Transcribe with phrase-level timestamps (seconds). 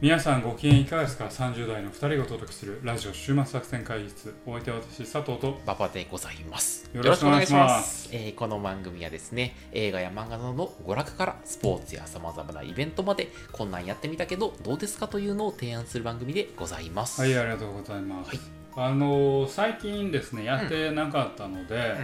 [0.00, 4.34] 皆さんご機嫌いかがですか ?30 代の2人がお届けするラジオ週末作戦会議室。
[4.46, 5.60] お相手は私佐藤と。
[5.66, 6.88] 馬場でございます。
[6.94, 8.08] よろしくお願いします。
[8.10, 17.20] えーこの番組はですね、映画や漫画などの娯楽からスポーツや様々なイベントまで、こんなんやってみたけどどうですかというのを提案する番組でございます。
[17.20, 18.38] はいありがとうございます、はい。
[18.76, 21.94] あの最近ですねやってなかったので、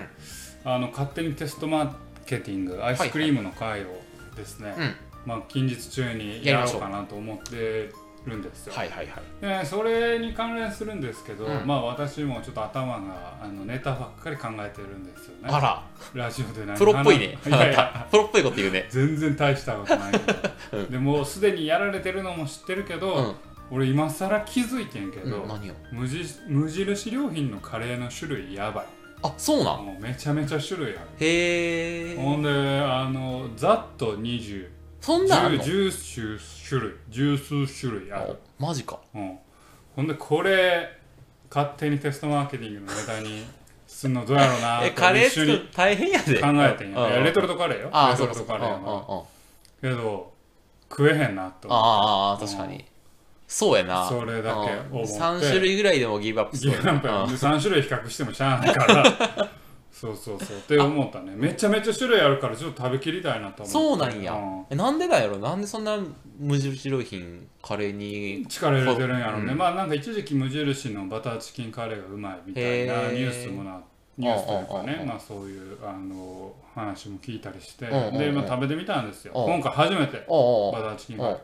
[0.67, 1.93] あの勝手にテストマー
[2.27, 3.87] ケティングアイスクリームの会を
[4.37, 4.95] ですね、うん。
[5.27, 7.91] まあ、近日中にやろうかなと思って
[8.25, 9.63] るんですよ、はいはいはい。
[9.63, 11.67] でそれに関連するんですけど、うん。
[11.67, 15.49] まあ私もちょっと頭があのネタばっかり考えてるんですよね。
[15.49, 17.39] あら、ラジオで何プロっぽいね。
[17.47, 18.07] いやいや。
[18.11, 18.87] プロっぽいこと言うね。
[18.91, 20.35] 全然大したことないけど、
[20.73, 20.91] うん。
[20.91, 23.35] でもうすでにやられてるのも知ってるけど、うん。
[23.71, 25.75] 俺今更気づいてんけど、うん何を？
[25.93, 28.87] 無地無印良品のカレーの種類やばい。
[29.23, 29.87] あ、そうなん？
[29.87, 31.09] もうめちゃめちゃ種類ある。
[31.21, 32.21] へー。
[32.21, 34.76] ほんであのざっと20
[35.07, 35.63] そんなんあんの？
[35.63, 36.37] 十数
[36.69, 36.93] 種類。
[37.11, 38.99] 十数種類ある、あマジか。
[39.15, 39.39] うん、
[39.95, 40.99] ほんでこれ
[41.49, 43.45] 勝手にテストマーケティングのネタに
[43.87, 46.41] すんのどうやろうな え、とカレー一緒に作る大変やで。
[46.41, 47.89] 考えてんやいやレトルトトカレーよ。
[47.93, 48.59] あー、レトルそうかそうか。
[48.59, 48.87] トカレーやか。
[48.87, 49.97] らうんうんうん。
[49.97, 50.33] けど
[50.91, 52.85] 食えへんなと思っああ、確かに。
[53.47, 54.09] そうやな。
[54.09, 54.59] それだけ
[54.91, 55.13] 思って。
[55.13, 57.31] 3種類ぐらいでもギブアップてギブアップやうん。
[57.31, 59.51] 3種類比較してもしゃあないから
[59.99, 61.33] そうそうそうって思ったね。
[61.35, 64.35] めちゃめちゃ種類あるからちょっと食べきりたいなと思そうなんや。
[64.35, 64.67] うん。
[64.69, 65.39] えなんでなんやろ？
[65.39, 65.99] なんでそんな
[66.39, 68.47] 無印良品カレーに。
[68.47, 69.59] 力入れてるんやろうね、うん。
[69.59, 73.81] まあなんか一時期無印のバターチキンカレーがうまいみたいなニュースもな
[74.19, 75.03] ニュースというかね。
[75.07, 77.87] まあそういうあの話も聞いたりして。
[77.87, 77.91] で、
[78.33, 79.33] まあ、食べてみたんですよ。
[79.35, 79.55] うん。
[79.55, 81.39] 今回初めてバターチキンカレー。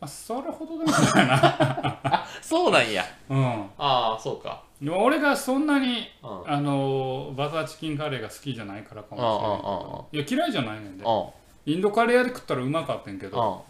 [0.00, 2.26] あそれほどでもないな。
[2.40, 3.04] そうなんや。
[3.28, 3.62] うん。
[3.76, 4.62] ああ、そうか。
[4.90, 6.40] 俺がそんなにうん。
[6.40, 10.08] うんあのバターチキンカレーが好きじゃないからかもしれないけど。
[10.12, 11.04] いや嫌いじゃないねんで。
[11.66, 13.64] インドカレー屋で食ったらうまかったんけど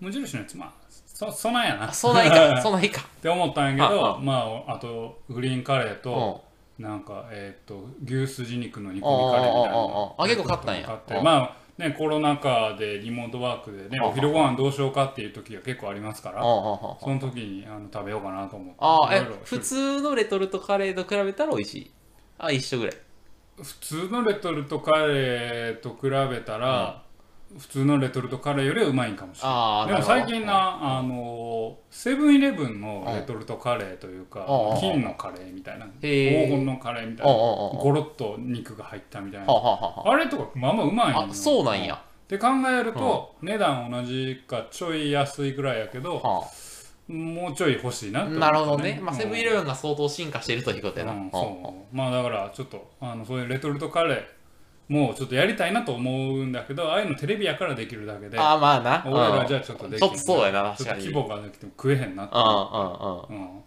[0.00, 0.72] 無印のやつまあ
[1.06, 1.92] そそないやな。
[1.92, 2.60] そないか。
[2.60, 3.02] そないか。
[3.22, 6.00] て思ったんやけあどまああとグリーンカレーうん。
[6.00, 6.44] と
[6.78, 11.22] なんかえっ、と牛すじ肉の煮込みカレーみたいなあ結構買ったんや。
[11.22, 21.90] まあねコロナ禍でリモートワークでねお昼ご飯どうしようかっていう時が結構ありますからその時にあの食べようかなと思ってああ、普通のレトルトカレーと比べたら美味しい？
[22.38, 22.96] あ、一緒ぐらい。
[23.62, 27.03] 普通のレトルトカレーと比べたら、
[27.58, 29.92] 普通のレトルトカレーよりはうまいんかもしれない。
[29.92, 41.94] でも最近な、あのセブンイレブンのレトルトカレーというか、うん金のカレーみたいな、黄金のカレーみたいな、ゴロッと肉が入ったみたいはな、あれとかまあまあうまいああ、そうなんや。
[41.94, 46.44] って考えると、値段同じかちょい安いぐらいやけど、は
[47.06, 48.98] もうちょい欲しいなあ、って思ったなるほどね。
[49.02, 51.14] まあ、セブンイレブブンが相当進化してるということやな。
[51.92, 54.24] まあだからちょっとあのそういうレトルトカレー
[54.88, 59.02] もうちょっとやりたいなと思うんだけどああいうのテレビやからできるだけでああ、まあな。
[59.06, 62.34] 俺らじゃちょっとできちょっとそうやなちょっと規模がなくても食えへんなって。
[62.34, 63.54] うんうんうん。
[63.54, 63.60] うん。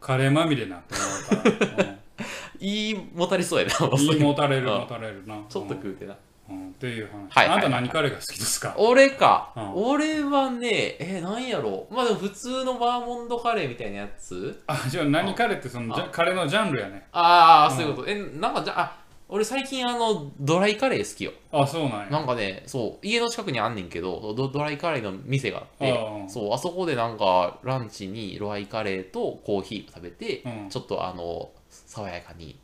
[0.00, 0.94] カレーまみれなって
[1.34, 1.94] 思うから、
[2.60, 3.86] いいもたりそうやな。
[3.86, 4.80] うん、いい持たれるうん。
[4.80, 5.36] 持たれるな。
[5.48, 6.14] ちょっと食うてな。
[6.48, 8.74] うん、うんっていう話、はいはいあんた何カレーが好きですか？
[8.78, 9.72] 俺か、うん。
[9.74, 11.86] 俺はね、え、なんやろ。
[11.90, 14.62] まあでも普通のバーモンドカレーみたいなやつ。
[14.66, 17.06] あじゃあ何カレーってそのじゃカレーのジャンルやね。
[17.12, 18.08] ああ、うんそういうこと。
[18.08, 18.96] え、なんかじゃあ、
[19.30, 21.32] 俺最近あの、ドライカレー好きよ。
[21.52, 22.06] あそうなんや。
[22.10, 30.68] なんかね、そう、家の近くにあんねんけど、ドドライカレーの店があってあ、あそう、あそこでなんか、ランチにドライカレーとコーヒーを食べて、うん。
[30.68, 32.58] ちょっとあの、爽やかに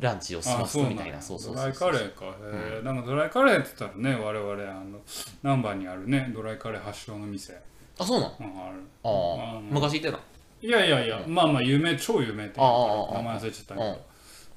[0.00, 1.72] ランチを済ますみたいな、そうそうドライ。
[1.72, 2.26] カレーか。
[2.26, 5.00] へえ、なんかドライカレーって言ったらね我々あの
[5.42, 7.60] 難波にあるねドライカレー発祥の店、
[7.98, 8.32] あ、そうなん？
[8.38, 8.80] うん、ある。
[9.02, 10.18] ああ昔行ってた
[10.62, 13.92] いやいやいや、まあまあ有名超有名店ああああ名前忘れちゃったけうん。
[13.92, 14.00] ど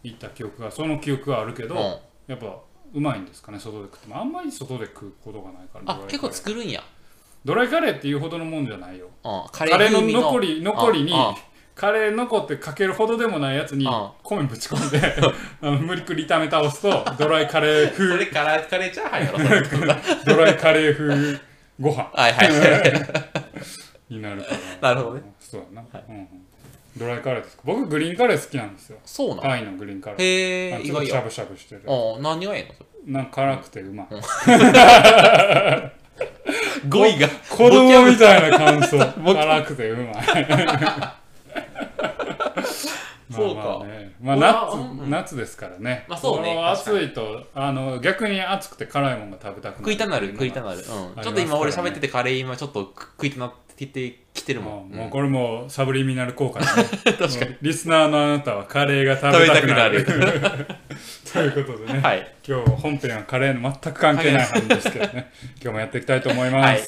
[0.04, 1.82] 行った記憶がその記憶があるけど、うん。
[2.28, 2.60] やっぱ
[2.94, 4.20] うまいんですかね外で食っても。
[4.20, 6.84] あんまり外で食うことがないからあ結構作るんや、
[7.46, 9.10] ドライカレーっていうほどのもんじゃないよ。
[9.24, 11.14] うん、カカレーの残り残りに
[11.76, 15.16] カレー残ってかけるほどでもないやつにうん米ぶち込んで
[15.86, 19.38] 無理くり炒め倒すと ドライカレーそ風れカレーカレーチャーハンやろ
[20.36, 21.40] ドライカレー風
[21.80, 22.12] ご飯。
[22.14, 22.94] はいはいはい
[24.10, 24.48] になるか
[24.82, 24.94] ら。
[24.94, 25.34] なるほどね。
[25.40, 26.28] そうやな、うんうん
[26.98, 27.64] ドライカレーですか？
[27.66, 28.98] 僕グリーンカレー好きなんですよ。
[29.06, 30.22] そうなんタイのグリーンカレー。
[30.22, 31.82] へえ意ちょっとしゃぶしゃぶしてる。
[31.86, 32.74] うん何がええの？
[32.74, 33.14] それ。
[33.14, 34.08] なんか辛くてうまい。
[36.90, 37.28] 語彙が。
[37.28, 38.98] 子供みたいな感想。
[39.22, 40.16] ボキャ辛くてうまい。
[43.32, 43.62] そうか。
[43.64, 44.12] まあまあね。
[44.22, 44.70] まあうわ
[45.08, 46.06] 夏夏ですからね。
[46.10, 46.56] まあそうね。
[46.56, 56.84] この暑いとあの逆に暑くて辛いものが食べたくなる食いたなる食いたるなる、うん、ちょっと今俺喋っててカレー今ちょっと食いたなっきてきてるもん、もうこれもサブリミナル効果だね。
[57.18, 57.56] 確かに。
[57.62, 60.04] リスナーのあなたはカレーが食べたくなる。
[61.32, 65.32] ということでね、はい、今日本編はカレーの全く関係ない話ですけどね。
[65.62, 66.82] 今日もやっていきたいと思います、はい。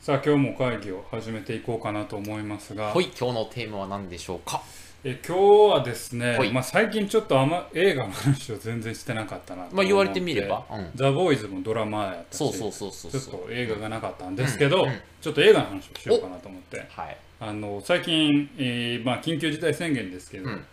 [0.00, 2.84] さあ今日も会議を始めていこうかなと思いますが。
[2.94, 4.62] はい今日のテーマは何でしょうか？
[5.04, 6.52] え今日はですね、はい。
[6.52, 16.86] まあ、最近ちょっとあ、ま、映画の話を全然してなかったなまあ言われてみれば、うん、ザ・ボーイズもドラマやったしそうそうそうそうちょっと映画がなかったんですけど、うんうんちょっと映画の話をしようかなと思って。
[16.88, 17.16] はい。
[17.40, 20.64] あの最近、えーまあ、緊急事態宣言ですけど、うん。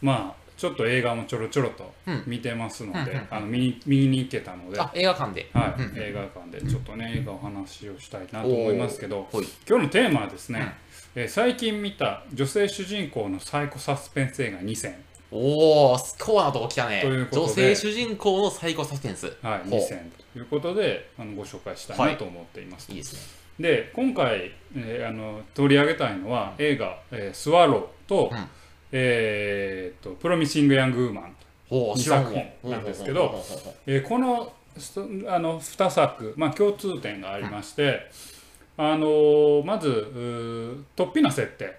[0.00, 2.22] まあちょっと映画もちょろちょろとうん。
[2.24, 5.40] 見てますので、あの見に見に行けたので、はあ映画館で。
[5.40, 5.44] い。
[5.54, 10.74] うん映画館でちょっとね映画お話をしたいなと思いますけど今日のテーマはですね、
[11.18, 14.96] えー最近見た女性主人公のサイコサスペンス映画2選、
[15.30, 17.00] おおスコアなとこ来たね。
[17.00, 17.46] ということで。
[17.46, 19.34] 女性主人公のサイコサスペンス。
[19.40, 19.80] はい、ほう。
[19.80, 20.12] 2選。
[20.34, 22.92] ということであのご紹介したいなと思っています。
[22.92, 23.20] いいですね。
[23.58, 28.48] で今回、えーあの取り上げたいのは映画「えースワローと」うん。
[28.92, 31.34] えーと「プロミシング・ヤング・ウーマン」
[31.70, 33.42] 二おお知らん作品もんなんですけど
[33.86, 38.10] えーこのすあの2作、まあ、共通点がありまして、
[38.78, 39.88] あのーまず
[40.96, 41.74] 突飛な設定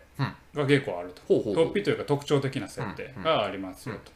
[0.55, 1.65] が結構あると、ほうほうほう。
[1.67, 4.11] 突飛というか特徴的な設定がありますよと。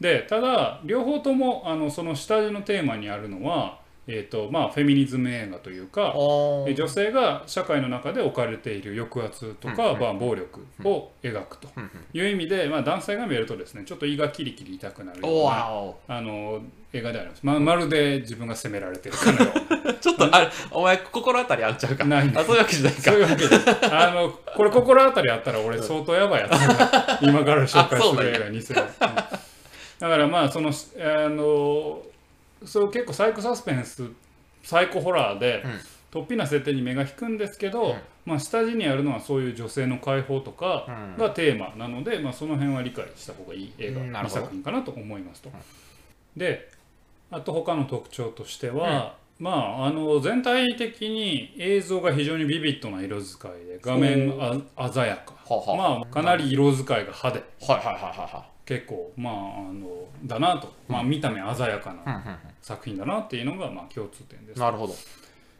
[0.00, 11.68] でただ両方ともあのその下地のテーマにあるのは、えーとまあ、フェミニズム映画というか、女性が社会の中で置かれている抑圧とか、まあ、暴力を描くと
[12.12, 16.60] いう意味で、まあ、男性が見るとですねちょっと胃がキリキリ痛くなるよおうなわあの
[16.92, 19.16] 映画であります、ままるで自分が責められてる。
[19.16, 19.52] かのよ
[19.90, 22.04] おちょっとあれお前心当たりあっちゃうか？
[22.04, 23.02] ないあそういうわけじゃないか。
[23.02, 23.56] そういうわけで
[23.92, 28.88] あのこれ心当たりあったら俺相当やばいやつだ今から紹介する映画にする、うん。
[28.88, 29.38] だ
[30.00, 32.02] からまあそのあの
[32.64, 34.10] そう結構サイコサスペンス
[34.62, 35.80] サイコホラーで、うん。
[36.10, 37.98] 突飛な設定に目が引くんですけど、うん。
[38.26, 41.16] まあ、下地にあるのはそういう女性の解放とかうん。
[41.16, 44.40] がテーマなので、まあ、その辺は理解した方がいい映画2うんなるほど。
[44.40, 45.50] 作品かなと思いますと。
[46.36, 46.68] で
[47.30, 54.34] あと他の特徴としては、まあ、あの全体的に映像が非常にビビッドな色使いで画面
[54.76, 57.72] あ鮮やか、ははまあ、かなり色使いが派手。
[57.72, 59.36] はいはいはいは結構まああ
[59.72, 64.56] のだなと、まあ、見た目鮮やかな作品だなっていうのがまあ共通点です。
[64.56, 64.94] うんなるほど。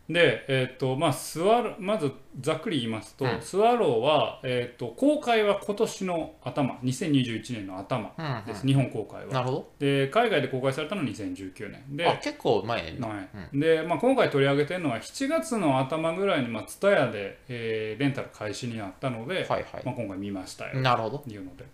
[0.08, 3.40] で、えっとまあ、スワロまずざっくり言いますと、うん。
[3.40, 9.32] スワローは、えっと公開は今年の頭2021年の頭うんうんです、日本公開は。
[9.32, 9.70] なるほど。
[9.80, 11.96] で海外で公開されたのは2019年。
[11.96, 20.78] であ結構前のはいでまあ、今回取り上げてるのは7月の頭ぐらいに、まあ、TSUTAYA で、えーレンタル開始になったので、はいはまあ、今回見ましたよ。
[20.78, 21.18] いなるほど。
[21.18, 21.64] というので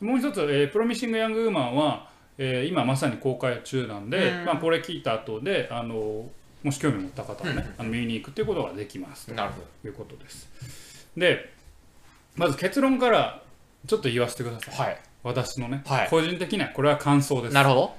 [0.00, 2.08] もう一つ、えープロミシング・ヤング・ウーマンは、
[2.38, 4.44] えー今まさに公開中なんで、うん。
[4.44, 6.28] まあ、これ聞いた後であの
[6.62, 9.66] もし興味持った方はね、あの見に行くっていうことができますなるほど。
[9.82, 10.48] ということです。
[11.16, 11.52] で
[12.36, 13.42] まず結論から
[13.86, 14.88] ちょっと言わせてください。
[14.88, 14.98] はい。
[15.22, 16.08] 私のね、はい。
[16.10, 17.54] 個人的なこれは感想です。
[17.54, 17.94] なるほど。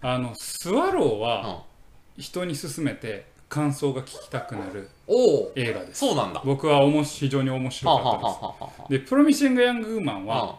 [0.00, 1.64] あのスワローうは
[2.16, 2.20] ん。
[2.20, 4.88] 人に勧めて感想が聞きたくなる
[5.54, 6.00] 映画です。
[6.00, 6.42] そうなんだ。
[6.44, 8.24] 僕はおもし非常に面白かったです。
[8.24, 10.58] はあはあはでプロミシング・ヤング・ウーマンは、あ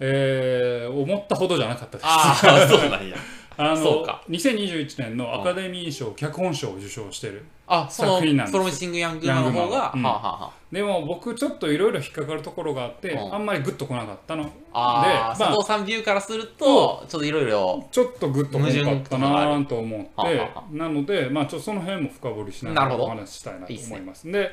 [0.00, 2.06] えー思ったほどじゃなかったです。
[2.06, 2.34] ああ
[2.68, 3.16] そうなんや。
[3.56, 4.22] あのそうか。
[4.28, 8.52] 2021年のアカデミー賞脚本賞を受賞してるあその作品なんです。
[8.52, 10.02] プロミシングヤングマンの方がうん。
[10.02, 10.44] はあはあ。
[10.46, 13.34] はでも僕ちょっといろいろ引っかかるところがあって、うん。
[13.34, 14.44] あんまりグッとこなかったの。
[14.44, 20.08] でああまあ佐藤さんビューからするとちょっといろいろちょっとグッとこなかったなと思って。
[20.16, 24.30] 矛盾とかがあなので、まあ、ちょっとその辺も深掘りしながらお話ししたいなと思います。
[24.30, 24.50] で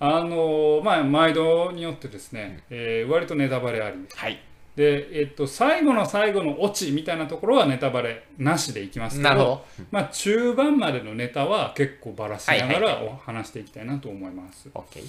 [0.00, 4.18] あのまあ毎度によってですね、えー割とネタバレありです。
[4.18, 4.38] はい
[4.76, 9.64] で、えっと、最後の最後のオチみたいなところはネタバレなしでいきますけどなるほど。
[9.92, 12.82] まあ、中盤までのネタは結構ばらしながはいはい。
[12.82, 14.68] らお話していきたいなと思います。
[14.74, 15.04] OK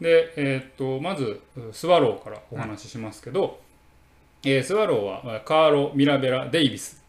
[0.00, 1.40] で、えっとまず
[1.72, 3.60] スワローからお話ししますけど、
[4.44, 7.02] えースワローはカーロ・ミラベラ・デイビス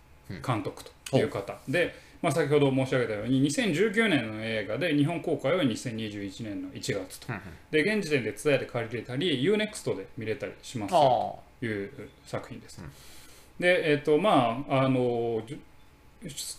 [0.45, 1.57] 監督という方。
[1.69, 7.27] で、まあ、先ほど申し上げたように2019年の映画で日本公開は2021年の1月と。
[7.71, 10.91] で現時点で伝えて借りれたり UNEXT で見れたりします。
[10.91, 11.91] という
[12.25, 12.81] 作品です。
[13.59, 15.41] でえっ、とまああの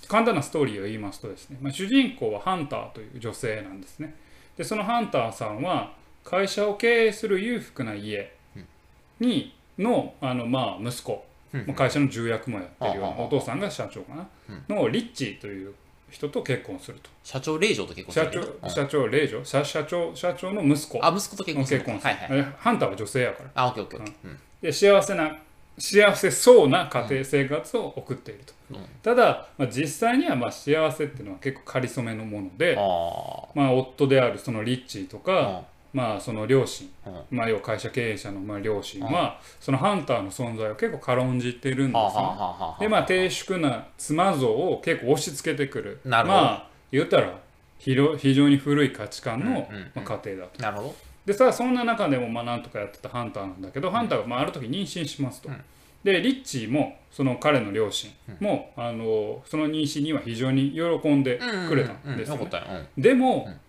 [0.09, 4.15] 簡単なストーリーを言いますとですね、まあ、主人公はハンターという女性なんですね。
[4.57, 5.93] でそのハンターさんは
[6.25, 8.33] 会社を経営する裕福な家
[9.21, 14.27] にのあの、まあ、息子、うんまあ会社の重役もやってるようなお父さんが社長かな、
[14.69, 15.75] のリッチーという
[16.13, 17.11] 人と結婚すると。
[17.25, 19.45] 社長令嬢と結婚社する長社長令嬢。
[19.45, 20.99] 社社長社長の息子。
[21.03, 23.51] あ息子と結婚する結婚する、はいはいえハンターは女性やから。
[23.55, 24.39] あオッケーオッケーうん。
[24.61, 25.39] で幸せな
[25.79, 28.85] 幸せそうな家庭生活を送っていると、うん。
[29.03, 37.37] ただ、まあ、実際にはまあ幸せっていうのは結構かりそめのもので、あまあ、夫であるそのリッチーとあか、まあ、その両親、うん。
[37.37, 46.01] まあ、要は会社経営者のまあ両親は、そのハンターの存在を結構軽んじてるんですよ、はあはあはあはあでまあ低粛な妻像を結構押し付けてくる。
[46.05, 47.39] まあ言ったら
[47.79, 49.91] 非常非常に古い価値観の、うんうんうん。
[49.95, 50.63] まあ、過程だと。
[50.63, 50.95] なるほど。
[51.27, 55.51] でさそんな中でもまあなんとかやってたハンターなんだけど、ハンターがまあある時妊娠しますと。
[55.51, 55.61] うん。
[56.03, 62.89] でリッチーもその彼の両親も、あのその妊娠には非常に喜んでくれたんですよ、ね。
[62.97, 63.61] でも、うん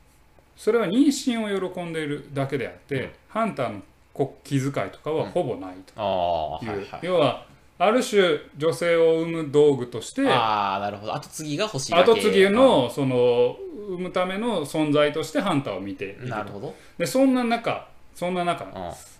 [0.55, 3.09] それは妊娠を喜んでいるだけであって、うん。
[3.29, 3.81] ハンターの
[4.13, 7.05] こ気遣いとかはほぼないという、はい。
[7.05, 7.45] 要は
[7.79, 11.15] ある種女性を産む道具としてああ、なるほど。
[11.15, 12.11] 後継ぎが欲しいだけ。
[12.11, 13.57] 後継ぎのその
[13.89, 16.75] 産むための存在としてハンターを見ているなるほど。
[16.97, 18.71] でそんな中そんな中うん。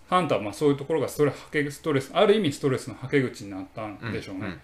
[0.08, 4.60] ハンターはまあそういうところがストレスストレスある意味ストレスのはけ口になったんでしょうね、うん。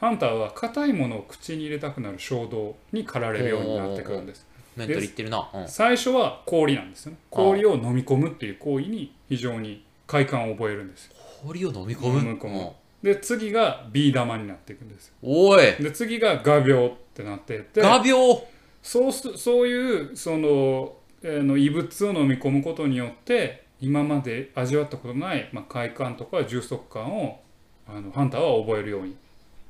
[0.00, 5.50] ハンターは硬いものを口に入れたくなる衝動に駆られるようになってくるんですメンタル言ってるな。
[5.54, 5.68] うん。
[5.68, 7.18] 最初は氷なんですよね。
[7.30, 11.12] 氷を飲み込むっていう行為に非常に快感を覚えるんですよ。
[11.44, 12.18] 氷を飲み込む？
[12.20, 12.58] 飲み込む。
[12.58, 12.70] うん。
[13.02, 15.14] で次がビー玉になっていくんですよ。
[15.22, 15.62] おい。
[15.82, 17.80] で次が画鋲ってなっていって。
[17.80, 18.42] 画鋲？
[18.82, 27.40] そうすそういうその,、えーの異物を飲み込むことによって今まで味わったことのない、まあ、快感とか充足感を
[27.86, 29.16] あのハンターは覚えるように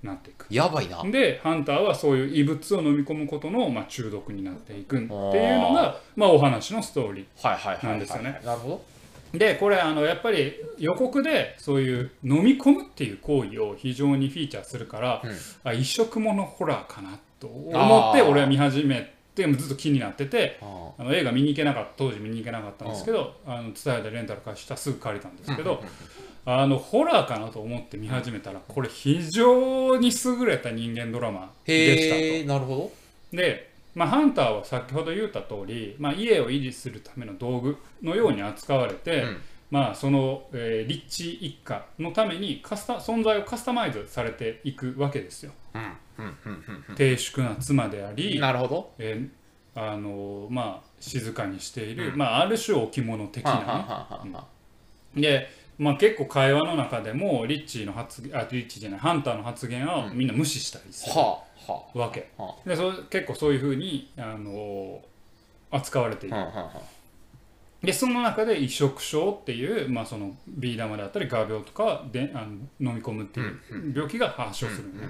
[0.02, 1.02] なっていくやばいな。
[1.04, 7.86] でハンターはそういう異物を飲み込むことの、まあ、中毒になっていくっていうのがまあ、お話のストーリはいはいはいはい。
[7.90, 8.40] なんですよね。
[8.44, 8.74] なるほど。
[8.76, 8.92] ー
[9.38, 15.30] でこれあのやっぱり予告でそういう飲み込むっていう行為を非常にフィーチャーするから、うん
[15.64, 20.92] あ異色ものホラーかなと思って俺は見始めてずっと気になっててあ。
[20.98, 23.62] あの映画見に行けなかった当時見に行けなかったんですけどあ。
[23.62, 25.82] の伝えでレンタル貸したらすぐ借りたんですけど
[26.44, 32.48] あのホラーかなと思って見始めたらこれ非常に優れた人間ドラマでしたと。
[32.48, 32.92] なるほ
[33.32, 39.36] で、まあ、ハンターは先ほど言った通り、まあ、家を維持するための道具のように扱われて、うん。
[39.70, 45.52] まあ、その、えーリッチ一家のためにカスタ存在をカスタマイズされていくわけですよ。
[45.74, 45.80] ど。
[45.80, 48.16] うんうんうんうん低粛な妻であうん。
[48.16, 48.94] り、なるほど。
[48.98, 49.28] えー
[49.74, 53.56] あのまあ、静かにしている、うんまあ、ある種置物的なね。
[53.58, 54.46] はあはあはあは
[55.14, 55.48] あで、
[55.78, 61.14] まあ、結構会話の中でもリッチーの発言あリッチーじゃないハンターの発言をみんな無視したりする
[61.98, 62.30] わけ。
[62.38, 65.00] あはでそ結構そういうふうに、あの
[65.70, 66.40] 扱われているあ。
[66.40, 66.82] はあはあは
[67.82, 72.46] でその中で移植症っていう、まあ、そのビー玉であったり画鋲とかであ
[72.80, 73.58] の飲み込むっていう
[73.92, 75.08] 病気が発症するのね。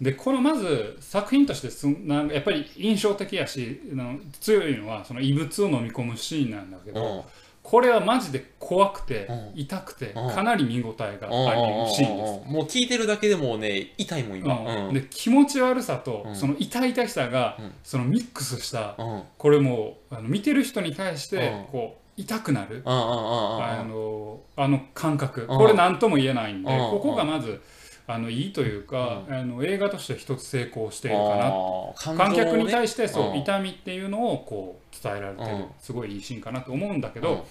[0.00, 7.22] でこのまず作品としてすんなんかやっぱり印象的やしあの強いのはその異物を飲み込むシーンなんだけど、うん。
[7.62, 9.60] これはマジで怖くて、うん。
[9.60, 10.34] 痛くて、うん。
[10.34, 12.52] かなり見応えがうんあるシーンです。
[12.52, 14.92] もう聞いてるだけでもね、痛いもん今。
[14.92, 16.36] で気持ち悪さと、うん。
[16.36, 17.72] その痛々しさが、うん。
[17.82, 18.96] そのミックスした
[19.38, 21.64] これもうあの見てる人に対してうん。
[21.72, 25.44] こう痛くなる、あのあの感覚。
[25.44, 25.46] ん。
[25.46, 26.78] これ何とも言えないんで、うん。
[26.90, 27.62] ここがまず
[28.08, 31.46] あのいいというか、あの映画として一つ成功しているかな。
[31.46, 32.16] あー。
[32.16, 33.38] 観客に対してそう、うん。
[33.38, 35.66] 痛みっていうのをこう伝えられてる、うん。
[35.80, 37.44] すごいいいシーンかなと思うんだけど、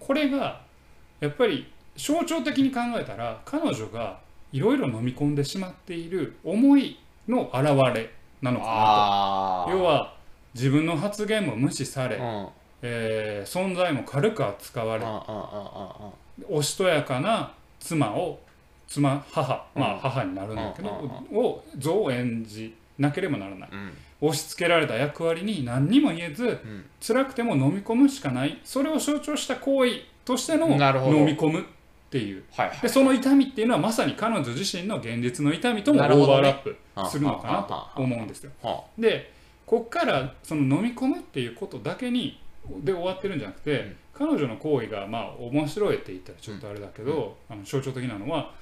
[0.00, 0.62] これが
[1.20, 4.20] やっぱり象徴的に考えたら彼女が
[4.52, 8.10] いろいろ飲み込んでしまっている思いの表れ
[8.40, 10.14] なのかなあと要は
[10.54, 12.24] 自分の発言も無視され、うん。
[12.24, 12.48] うん
[12.80, 15.16] えー存在も軽く扱われうんうん
[16.48, 16.58] うん。
[16.58, 18.38] おしとやかな妻を
[18.88, 19.98] 妻母まあうん。
[20.00, 23.68] 母になるんだけど、うんを像を演じなければならない。
[23.72, 23.92] うん。
[24.20, 26.84] 押し付けられた役割に何にも言えずうん。
[27.00, 28.60] 辛くても飲み込むしかない。
[28.64, 29.92] それを象徴した行為
[30.24, 30.76] としての飲
[31.24, 31.64] み込むっ
[32.10, 32.42] ていう。
[32.82, 36.76] でその痛みっていうのはまさに彼女自身の現実の痛みともオーバーラップ
[37.08, 38.50] するのかなと思うんですよ。
[38.62, 39.32] はで
[39.66, 42.40] こっからその飲み込むっていうことだけに
[42.82, 43.96] で終わってるんじゃなくて、うん。
[44.14, 48.52] 彼女の行為がまあ面白いって言ったらちょっとあれだけど、あの象徴的なのは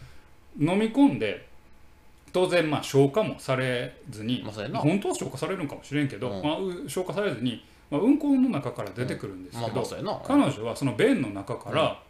[0.59, 1.47] 飲み込んで
[2.33, 6.43] 当然まあ消化もされずに、まあ本当は消化されるんかもしれんけど、うん。
[6.43, 12.03] まあ、う消化されずに、まあ、うんこの中から出てくるんですまあけど、彼女はその便の中から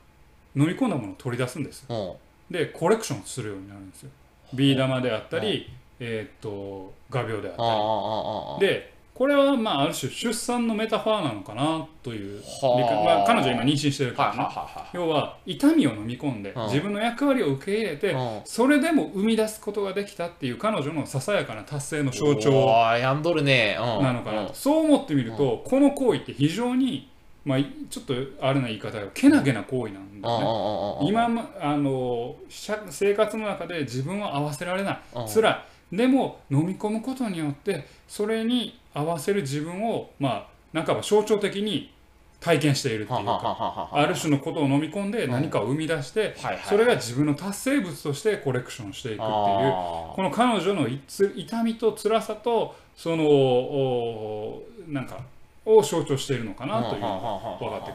[0.57, 1.87] 飲み込んだものを取り出すんです。
[1.89, 2.13] うん。
[2.51, 4.11] でコレクションするようになるんですよ。
[4.55, 8.69] ビー玉であったり、えーっと画鋲であったり。
[8.69, 16.67] でこれはまあある種出産のメタファーなのかなというまあ、彼女は今妊娠してるからね、要は痛みを飲み込んでうん。
[16.67, 23.79] 自分の役割を受け入れてそれでも生み出すことができたっていう彼女のささやかな達成の象お徴ーやんどるね。
[23.81, 24.05] うん。
[24.05, 27.11] なのかなそう思ってみるとこの行為って非常に
[27.47, 27.59] まあ
[27.89, 31.09] ちょっとあれな言い方がけなげな行為なんだよね。
[31.09, 34.99] 今まあの社生活の中で自分を合わせられない。
[35.15, 35.27] うん。
[35.27, 41.93] 辛いでも飲み込むことによってそれに合わせる自分をまあ半ば象徴的に
[42.41, 46.35] 体験しているっていうかかある種のことを飲み込んで何かを生み出して
[46.69, 55.19] それが自分の達成物としてコレクションしていくっていうあこの彼女の痛みと辛さとそのおなんか
[55.65, 57.93] を象徴しているのかなというのが分分かって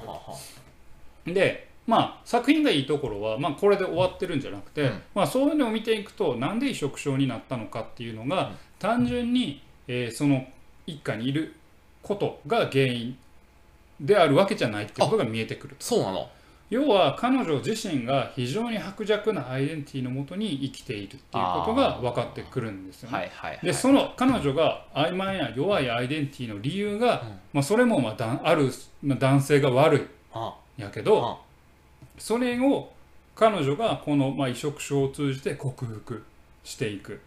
[1.25, 5.01] くるでまあ作品がいいところは、まあ、これで終わってるんじゃなくて、うん。
[5.13, 8.55] まあ、そういうのを見ていくとなんで移植症になったのかっていうのが、うん。
[8.79, 10.47] 単純に、えーその
[10.87, 11.53] 一家にいる
[12.01, 13.17] ことが原因
[13.99, 15.85] であるわけじゃないってことが見えてくると。
[15.85, 16.29] そうなの。
[16.69, 23.17] 要は彼女自身が非常に薄弱なアイデンティティのもとに生きているっていうことが分かってくるんですよね。
[23.17, 23.65] はいはいはい。
[23.65, 27.27] でその彼女が曖昧な弱いアイデンティティの理由が、うん。
[27.53, 28.71] まあ、それもまあだんある、
[29.03, 30.09] まあ、男性が悪
[30.77, 31.50] いやけどあ
[32.21, 32.91] それを
[33.35, 36.23] 彼女がこの、まあ、移植症を通じて克服
[36.63, 37.19] していく、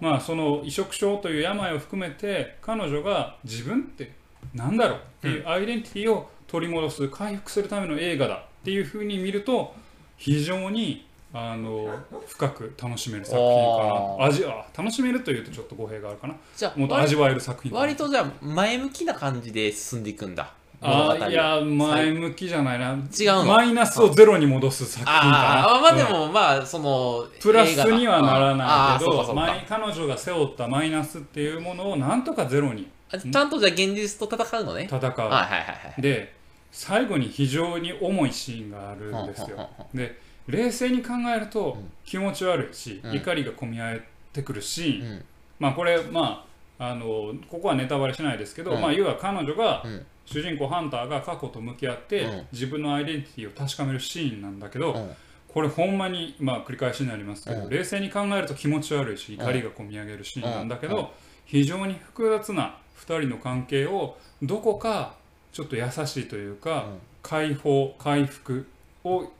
[0.00, 4.12] まあ、その移植症という病を含めて彼女が自分って
[4.54, 9.74] なんだろうっていうアイデンティティを取り戻す回復するための映画だっていうふうに見ると
[10.18, 11.88] 非常にあの
[12.28, 16.34] 深く楽しめる作品かあな味あ楽しめるというとちょっと語弊があるかな。
[16.54, 22.90] じゃあ割もっと味わえる作品割とじゃあ前向きな感じで進んでいくんだあーいや前向きじゃないな。
[22.90, 22.98] 違う
[23.36, 23.44] の？
[23.44, 25.68] マイナスをゼロに戻す作品かな。
[25.68, 26.10] ああまあでうん。
[26.10, 29.34] もまあそのプラスにはならあないけど
[29.68, 32.88] 彼女が背負ったマイナスっていうものをなんとかゼロに。
[33.10, 34.84] あちゃんとじゃあ現実と戦うのね。
[34.84, 36.02] 戦う、はいはいはいはい。
[36.02, 36.34] で
[36.70, 39.68] 最後に非常に重いシーンがあるんですよ。
[39.94, 41.92] で冷静に考えるとうん。
[42.04, 43.16] 気持ち悪いし、うん。
[43.16, 44.02] 怒りが込み上げ
[44.32, 45.24] てくるし、うん。
[45.58, 46.44] まあこれま
[46.78, 48.82] ああのここはネタバレしないですけど、うん。
[48.82, 52.46] まあ要は彼女が、うん主人公ハンターが過去と向き合って、うん。
[52.50, 55.10] 自分のアイデンティティを確かめるシーンなんだけど、うん。
[55.46, 57.70] これほんまに、まあ、繰り返しになりますけど、うん。
[57.70, 61.06] 冷静に考えると気持ち悪いし怒りが込み上げるシーンなんだけど、うん。
[61.46, 65.14] 非常に複雑な2人の関係をどこか
[65.52, 66.98] ちょっと優しいというか、うん。
[67.22, 68.66] 解放回復
[69.04, 69.30] を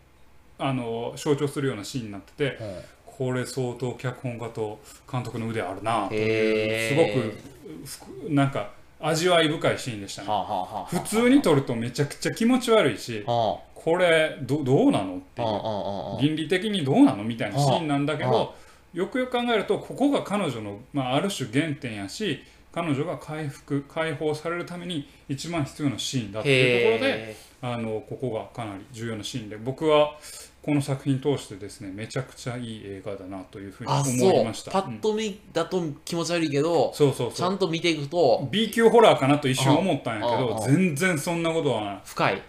[0.58, 2.76] あの象徴するようなシーンになっててうん。
[3.06, 4.78] これ相当脚本家と
[5.10, 10.28] 監督の腕あるなとへすーごくなんか味わい深いシーンでしたね。
[10.28, 16.22] はあはあはあ普通に撮るとめちゃくちゃ気持ち悪いしはこれどどうなのっていう。
[16.22, 18.54] 倫理的にどうなのみたいなシーンなんだけはど
[18.94, 30.16] よくよく考えるとここが彼女の、まあ、ある種原点やし彼女が回復解放されるために一番必要なシーンだっていうところでへあのここがかなり重要なシーンで僕は
[30.64, 34.70] この作品通してですねめちゃくちゃいい映画だなというふうにあ思いました。
[34.70, 38.48] うんパッと見だと気持ち悪いけどそうそうちゃんと見ていくと。
[38.50, 42.00] B 級ホラーかなと一瞬思ったんやけど全然そんなことはない。
[42.06, 42.42] 深い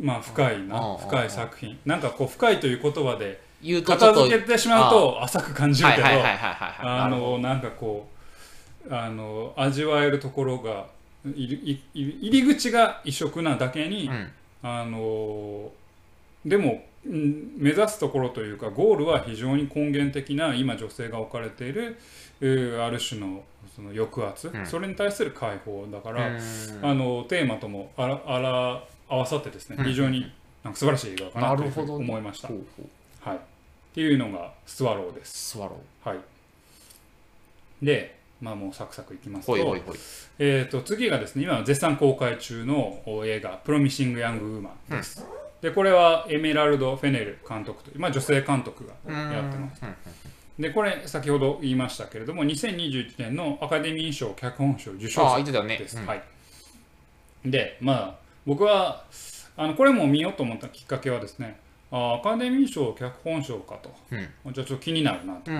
[0.00, 1.78] まあ深いあなあ深い作品。
[1.84, 3.42] なんかこう深いという言葉で
[3.84, 8.08] 片付けてしまうと浅く感じるけどあのなんかこ
[8.88, 10.86] うあの味わえるところが
[11.26, 14.32] いいい入り口が異色なだけに、どうん。
[14.62, 15.70] あの
[16.46, 21.98] でも、うん目指すところというかゴールは非常に根源的な今女性が置かれている
[22.40, 23.42] えーある種の
[23.74, 24.66] その抑圧、うん。
[24.66, 26.38] それに対する解放だから、うん。
[26.82, 29.84] あのテーマともあらあら合わさってですねうん。
[29.84, 30.30] 非常に
[30.62, 32.48] なんか素晴らしい映画かなと思いました。
[32.48, 33.28] ほうほう。
[33.28, 33.40] はい、っ
[33.94, 35.50] ていうのがスワローです。
[35.50, 36.18] スワロはい、
[37.80, 39.56] で、まあ、もうサクサクいきますと
[40.38, 45.24] えー、と次がですね今絶賛公開中のお映画「プロミシング・ヤング・ウーマン」です。
[45.62, 49.82] でこれはエメラルド・フェネル監督という、まあ、女性監督がやってます。
[49.82, 49.94] うん
[50.58, 55.96] でこれ先ほど言いましたけれども2021年のアカデミー賞脚本賞受賞作です。
[55.96, 56.06] うん。
[56.06, 56.22] はい、
[57.44, 59.04] でまあ僕は
[59.56, 61.58] あのこれも見ようと思ったきっかけはですね
[61.90, 64.52] あアカデミー賞脚本賞かと、うん。
[64.52, 65.50] じゃあちょっと気になるなと。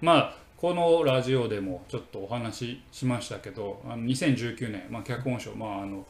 [0.00, 6.04] まあこのラジオでもちょっとお話ししましたけどあの2019年、まあ、脚本賞、まああの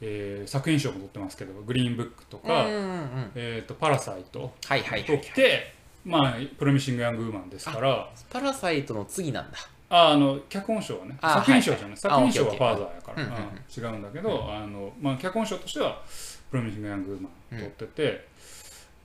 [0.00, 5.72] えー作品賞も取ってますけど「グリーンブック」とか「うんうんうんえー、とパラサイトはいはい」はといきて、
[6.04, 8.08] まあ、プロミシング・ヤング・ウーマンですから。
[8.30, 9.58] パラサイトの次なんだ。
[9.88, 12.94] ああの脚本賞はねあ作品賞じゃない、はい作品賞はファーザー。
[12.96, 13.42] やから、うんうんうん。
[13.42, 16.02] うん違うんだけど、あのまあ、脚本賞としては
[16.50, 18.26] プロミシング・ヤング・ウーマン取ってて、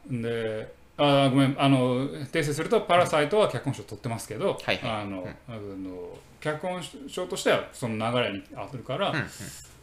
[0.09, 4.91] であごめんあの訂正すると「パラサイト」は脚本賞取ってますけど、はいはい。
[5.01, 5.29] あの、うん。
[5.47, 9.23] あの脚本賞としてはその流れにあるから、うんうん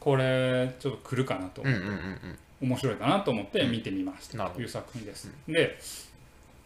[0.09, 1.61] これちょっと来るかなと。
[1.61, 2.69] うんうんうんうん。
[2.71, 4.49] 面白いかなと思って見てみました。
[4.49, 5.31] という作品です。
[5.47, 5.79] で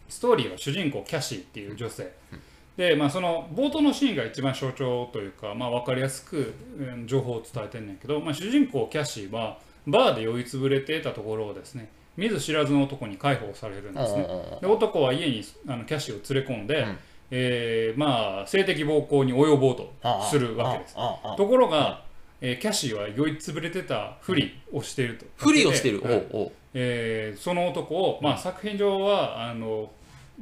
[0.08, 2.12] ストーリーは主人公キャシーっていう女性、
[2.76, 14.26] で、まあ、その冒頭のシーンが一番象徴というか、まあ、分かりやすくうん情報を伝えてんねんけど、まあ、主人公キャシーはバーで酔いつぶれていたところをですね見ず知らずの男に解放されるんですね。
[14.60, 16.98] で男は家にあのキャシーを連れ込んで、うん。
[17.34, 19.94] えーまあ、性的暴行に及ぼうと
[20.30, 20.94] するわけです。
[20.94, 22.04] ところが、
[22.44, 25.26] えーキャシーは酔いつぶれてたふりをしていると。
[25.36, 26.02] ふりをしてる？
[26.02, 26.26] はい。
[26.32, 29.90] おえーその男を、まあ、作品上はあの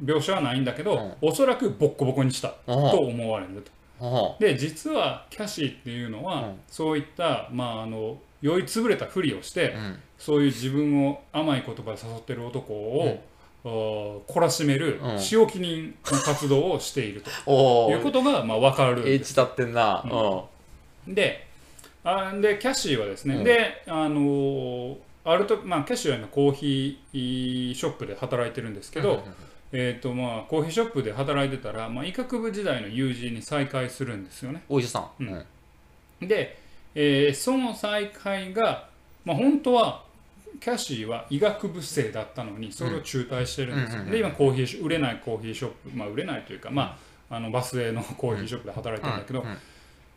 [0.03, 3.71] 描写はないんだけど、おそらくボッコボコにしたと思われると。
[4.03, 6.59] あで実はキャシーっていうのは、うん。
[6.67, 9.99] そういった、まあ、あの酔いつぶれたふりをして、うん。
[10.17, 13.23] そういう自分を甘い言葉で誘ってる男を、
[13.63, 15.19] お懲らしめるうん。
[15.19, 17.91] 仕置き人の活動をしていると。
[17.91, 20.03] いうことがまあ分かる立ってんな。
[21.07, 21.13] うん。
[21.13, 21.50] で
[22.03, 23.43] あでキャシーはですね、うん。
[23.43, 29.23] であのーあると、まあ、キャシーは今コーヒーショップで働いてるんですけど、
[29.71, 34.63] えーとまあ、コーヒーショップで働いてたら、まあ、医学部時代の友人に再会するんですよね。
[34.67, 35.23] お医者さん。
[35.23, 35.45] うん。
[36.21, 36.27] うん。
[36.27, 36.57] で、
[36.95, 38.89] えーその再会が、
[39.23, 40.03] まあ、本当は
[40.59, 44.01] キャシーは医学部生だったのにそれを中退してるんですよ、うん。
[44.01, 46.97] うんうんで今コーヒー売れないコーヒーショップ、まあ、売れないというか、ま
[47.29, 49.47] あ、あのバスへのコーヒーショップで働いてるんだけど、うん。
[49.47, 49.57] うん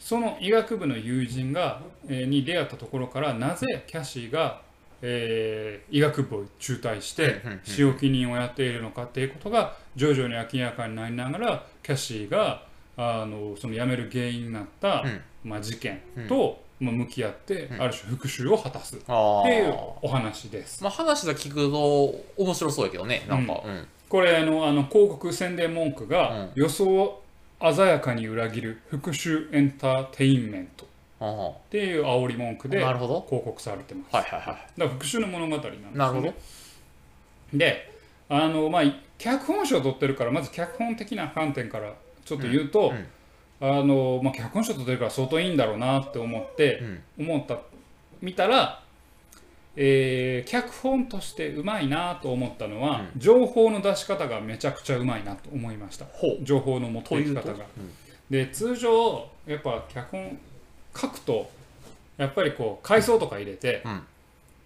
[0.05, 4.61] その医学部の友人が、えーに出会ったところからなぜキャシーが、
[5.01, 12.65] えー医学部を中退して仕置き人をやっているのかっていうことが徐々に明らかになりながらキャシーが
[12.99, 15.21] あのその辞める原因になった、うん。
[15.43, 17.83] まあ、事件と、まあ、向き合って、うん。
[17.83, 19.75] ある種復讐を果たすっあていうー。
[20.03, 20.83] お話です。
[20.85, 23.63] まあ話だけ聞くと面白そうやけどねなんか。
[23.65, 23.87] うん。
[24.09, 26.51] これあのあの広告宣伝文句が、うん。
[26.55, 27.24] 予想を
[27.61, 30.87] 鮮やかに裏切る復讐エンターテインメント
[31.21, 31.51] あ。
[31.51, 33.25] っていう煽り文句であなるほど。
[33.29, 34.15] 広告されてます。
[34.15, 34.47] はいはいはい。
[34.47, 35.99] だから復讐の物語なんですよ、ね。
[35.99, 36.35] なるほど。
[37.55, 37.93] で、
[38.29, 38.83] あのまあ
[39.19, 43.07] 脚本賞を取ってるからまず脚本的な観点からちょっと言うと、うん。
[43.61, 46.81] あのまあ脚本賞取ってるから相当いいんだろうなって思って、
[47.19, 47.27] うん。
[47.27, 47.59] 思った
[48.21, 48.84] 見たら、
[49.77, 56.05] えー脚本としてうまいなと思ったのは、情報の出し方がめちゃくちゃうまいなと思いました。
[56.07, 57.65] ほ情報の持ってといき方が。
[58.31, 60.39] で通常やっぱ脚本
[60.97, 61.51] 書くと
[62.17, 64.03] やっぱりこう階層とか入れて、うん。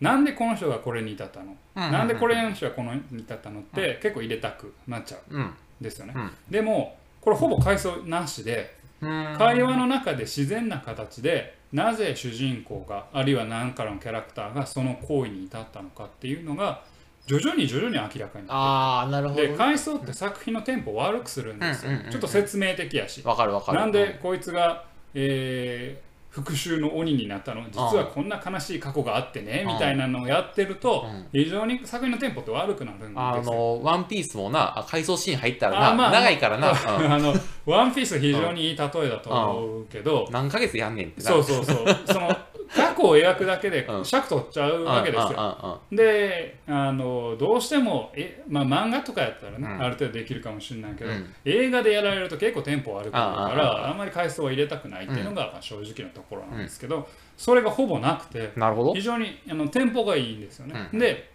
[0.01, 1.93] なんでこの人がこれに至ったの、うん。
[1.93, 5.37] なんでこれの人がこのに至ったのって、結構入れたくなっちゃう。
[5.37, 5.43] うん。
[5.43, 16.83] んですよね、うんでもこれほぼ階層なしでうん会話の中で自然な形でなぜ主人公があるいは何かのキャラクターがその行為に至ったのかっていうのが
[17.27, 23.23] 徐々に徐々に明らかになってるほどで階層って作品のテンポを悪くするんですよ、ちょっと説明的やし。
[23.23, 23.79] わかるわかる。
[23.79, 26.08] なんでこいつが、えー
[26.39, 27.65] 復讐の鬼になったの。
[27.71, 31.27] 実はこんな悲しい過去があってねみたいなのをやってるとうん。
[31.33, 33.21] 非常に作品のテンポって悪くなるんですよ。
[33.21, 37.35] あのワンピースもなあ回想シーン入ったらなあまあ長いからな、う んあの
[37.67, 41.87] ワンピース非常にいい例えだと思うけど、何ヶ月やんねんってなそうそうそう。
[42.07, 42.37] その
[42.75, 44.05] 過去を描くだけでうん。
[44.05, 45.31] 尺取っちゃうわけですよ。
[45.33, 49.83] よであのどうしてもえ、まあ、漫画とかやったらね、うん。
[49.83, 51.35] ある程度できるかもしれないけど、うん。
[51.45, 58.95] 映画でやられると結構テンポ悪くなるからあんまり回数は入れたくないっていうのが、まあ正直なところなんですけど、それがほぼなくてなるほど。
[58.95, 60.89] 非常にあのテンポがいいんですよね。
[60.93, 60.99] うん。
[60.99, 61.31] で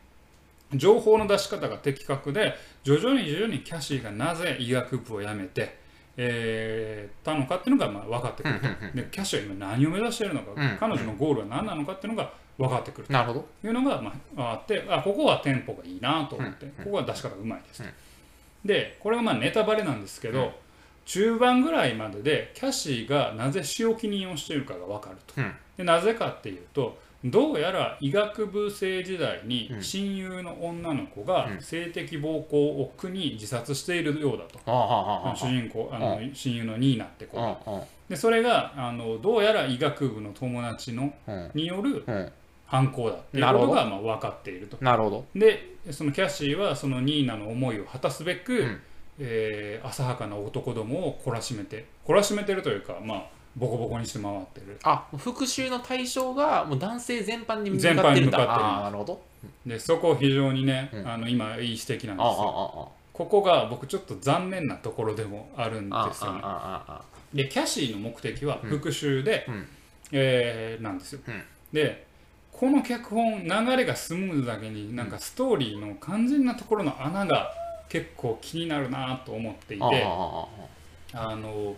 [0.76, 5.78] 情報の出し方が的確で徐々に徐々にキャシーがなぜ医学部を辞めて、
[6.18, 10.78] えーたのかっていうのがまあ分かってくると、でキャシーは今何を目指しているのか、うん。
[10.78, 18.68] 彼女のゴールは何なのかっていうのが分かってくるというのが、まあ、あってあここはテンポがいいなと思って、ここは出し方がうまいですと、うん。
[18.68, 20.52] でこれがまあネタバレなんですけど、うん。
[21.06, 25.34] 中盤ぐらいまででキャシーがなぜ仕置き人をしているかが分かると。
[25.38, 25.56] うん。
[25.78, 29.84] でなぜかっていうとどうやら医学部生時代にうん。
[29.84, 31.62] 親友の女の子がうん。
[31.62, 34.60] 性的暴行を苦に自殺しているようだと、
[35.36, 37.58] 主人公あの親友のニーナって子が。
[37.66, 41.52] あでそれがあのどうやら医学部の友達のうん。
[41.54, 42.32] によるうん。
[42.66, 44.78] 犯行だっていうことがまあ分かっていると。
[44.82, 45.26] なるほど。
[45.36, 48.82] でそのキャシーはそのニーナの思いを果たすべく、うん。
[49.20, 53.24] えー浅はかな男どもを懲らしめて懲らしめてるというかまあ
[53.56, 54.80] ボコボコにして回ってる。
[54.84, 58.14] あ復讐の対象がもう男性全般に向かってるんだ。
[58.20, 58.50] に向かってる。
[58.50, 59.22] ああなるほど。
[59.66, 61.08] でそこ非常にね、うん。
[61.08, 62.44] あの今いい指摘なんああですよ
[62.88, 66.40] あここが僕ちょっと残念なところでもあるんああですよね。
[66.44, 67.02] あああ
[67.34, 69.68] でキャシーの目的は復讐で、うん。
[70.12, 71.44] えーなんですよ、うん。
[71.72, 72.06] で
[72.52, 77.52] この脚本流れがスムーズだけになんかストーリーの肝心なところの穴が
[77.90, 80.48] 結構気になるなと思っていてああ
[81.16, 81.76] あああの、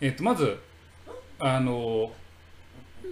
[0.00, 0.58] えー、とまず
[1.40, 2.12] あの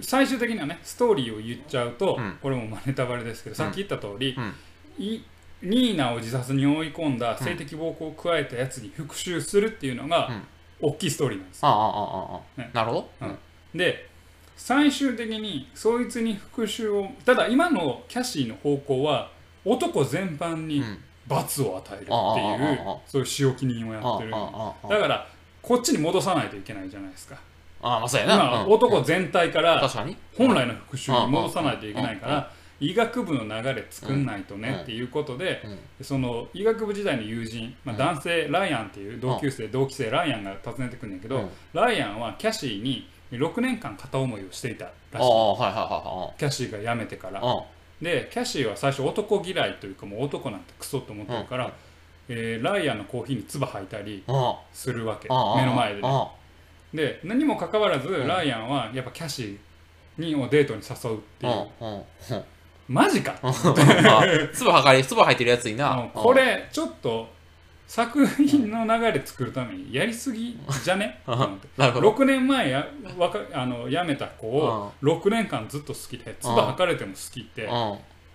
[0.01, 2.39] 最終的なねストーリーを言っちゃうと、うん。
[2.41, 4.55] これもまあネタバレですけど、さっき言った通り、うん。
[5.05, 5.23] い
[5.63, 10.31] ニーナを自殺に追い込んだ性的暴行を加えたやつに復讐するっていうのが、
[10.81, 12.71] 大きいストーリーなんですああああああね。
[12.73, 13.11] なるほど。
[13.23, 13.39] うん。
[13.79, 14.09] で
[14.57, 19.31] 最終的にそいつに復讐をただ今のキャシーの方向は
[19.65, 20.99] 男全般にうん。
[21.29, 24.31] 罰を与えるっていうそういう仕置き人をやってる。
[24.31, 25.29] だから
[25.61, 27.39] こっちに戻さないといけないじゃないですか
[27.83, 28.35] ああまあそうやな。
[28.35, 28.73] 今うん。
[28.73, 29.89] 男全体から
[30.37, 34.63] 本来の復讐に戻さないといけないから医学部の流れ作んないとうん。
[34.63, 35.63] ねっていうことで
[35.99, 36.05] うん。
[36.05, 41.49] その医学部時代の友人、まあ、男性ライアンっていう同級生同期生ライアンが訪ねてくるんだけど、うん。
[41.73, 45.17] ライアンはキャシーに6年間片思いをしていたらしい。
[45.17, 47.43] ああ、はいはいはキャシーが辞めてから。
[48.01, 51.73] でキャシーは最初男嫌いというかもう男なんてクソと思ってるから、
[52.29, 54.55] えーライアンのコーヒーに唾吐いたりうん。
[54.73, 55.29] するわけ。
[55.29, 55.57] うん。
[55.57, 56.09] 目の前でね。
[56.09, 56.38] うん
[56.93, 61.89] で何もかかわらず、んライアンはやっぱキャシーにをデートに誘うっていう、うん。
[61.89, 61.95] うん。
[61.97, 62.05] うん。
[62.89, 63.75] マジか、まあ、唾
[64.73, 65.97] 吐かれ、唾吐いてるやつにな。
[65.97, 67.29] うんこれちょっと
[67.87, 71.23] 作品の流れ作るためにやりすぎじゃね？
[71.25, 72.11] と思ってなるほど。
[72.13, 77.69] 6年前やわかあの辞めた子を6年間ずっと好きで唾吐かれても好きって。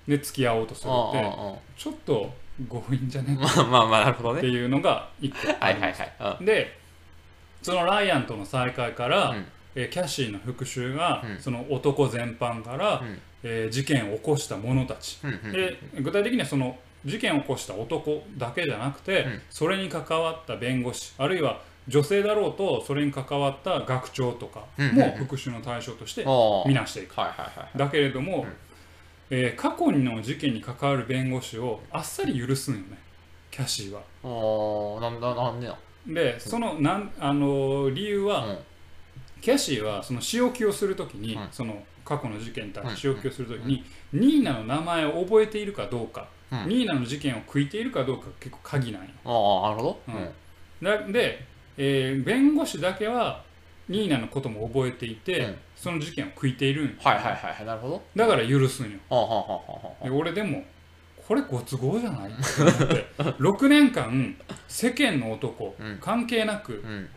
[0.07, 1.09] で付き合おうとするうん。
[1.09, 1.55] ってうん。
[1.77, 2.33] ちょっと
[2.69, 3.37] 強引じゃね？
[3.39, 4.53] まあまあまあ、なるほどってね。
[4.53, 6.37] いうのが一個あはいはいはい。
[6.39, 6.45] うん。
[6.45, 6.79] で
[7.63, 9.45] そのライアンとの再会から、うん。
[9.75, 11.41] えーキャシーの復讐が、うん。
[11.41, 13.19] その男全般から、うん。
[13.43, 15.19] えー事件を起こした者たち、
[15.51, 19.41] で具体的にはその事件を起こした男だけじゃなくて、うん。
[19.49, 26.25] それに関わった弁護士あるいは女性だろうとそれに関わった学長とかも復讐の対象として
[26.65, 27.19] 見なしていく。
[27.19, 27.77] はいはいはい。
[27.77, 28.47] だけれども、ん。
[29.29, 32.97] えー過去の事件に関わる弁護士をあっさり許すんよね
[33.49, 34.01] キャシーは。
[34.23, 35.75] おーなんだ、なんでな。
[36.07, 38.57] でそのなん、あのー理由は、うん。
[39.41, 49.09] キャシーはその仕置きをするときに、うんその過去の事件に対して仕置きをするときうんに、ニーナの名前を覚えているかどうか、うんニーナの事件を食いているかどうかが結構鍵なんよ。
[49.25, 49.99] ああ、なるほど。
[50.07, 50.85] うん。
[50.85, 51.45] だで、
[51.77, 53.41] えー弁護士だけは
[53.89, 55.55] ニーナのことも覚えていて、うん。
[55.75, 56.91] その事件を食いているんよ。
[56.99, 58.01] はいはいはいはい、なるほど。
[58.15, 58.97] だから許すんよ。
[59.09, 59.61] はあはあは
[60.03, 60.63] あは俺でも
[61.27, 62.31] これご都合じゃない？
[62.31, 63.05] って思って
[63.41, 64.35] 6年間
[64.67, 67.09] 世間の男、うん関係なくうん。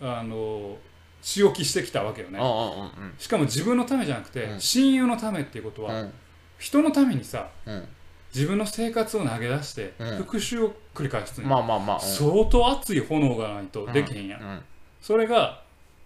[0.00, 0.76] あの
[1.20, 6.12] 仕置きしてきたわけよねうんうんうんしかも自分のためじゃなくて、うん親友のためっていうことは、うん。
[6.58, 7.88] 人のためにさうん。
[8.34, 11.96] 自分の生活を投げ出して、うん復讐を繰り返すまあまあまあ。
[11.96, 14.60] うん相当熱い炎がないとできへんやん、うん。
[15.00, 15.62] それが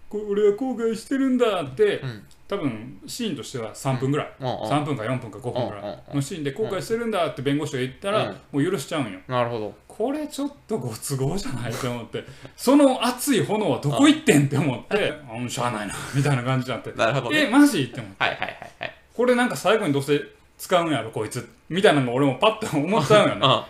[0.08, 2.22] こ俺は後悔してるんだって、うん。
[2.48, 4.46] 多分シーンとしては3分ぐらい、うん。
[4.46, 9.18] うん3分か4分か5分ぐらいのシーンで後悔してるんだって弁護士が言ったら、もう許しちゃうんよ。
[9.26, 9.74] なるほど。
[9.88, 12.22] これちょっとご都合じゃないと思って
[12.54, 16.92] その熱い炎はどこ行ってんって思ってあもうしゃあないなみたいな感じになって。
[16.92, 17.46] なるほどね。
[17.46, 17.82] えマジ？
[17.82, 18.24] って思って。
[18.24, 18.94] はいはいはいはい。
[19.14, 20.20] これなんか最後にどうせ
[20.58, 21.48] 使うんやろこいつ。
[21.68, 23.66] みたいなのが俺もパッと思っちゃうんよ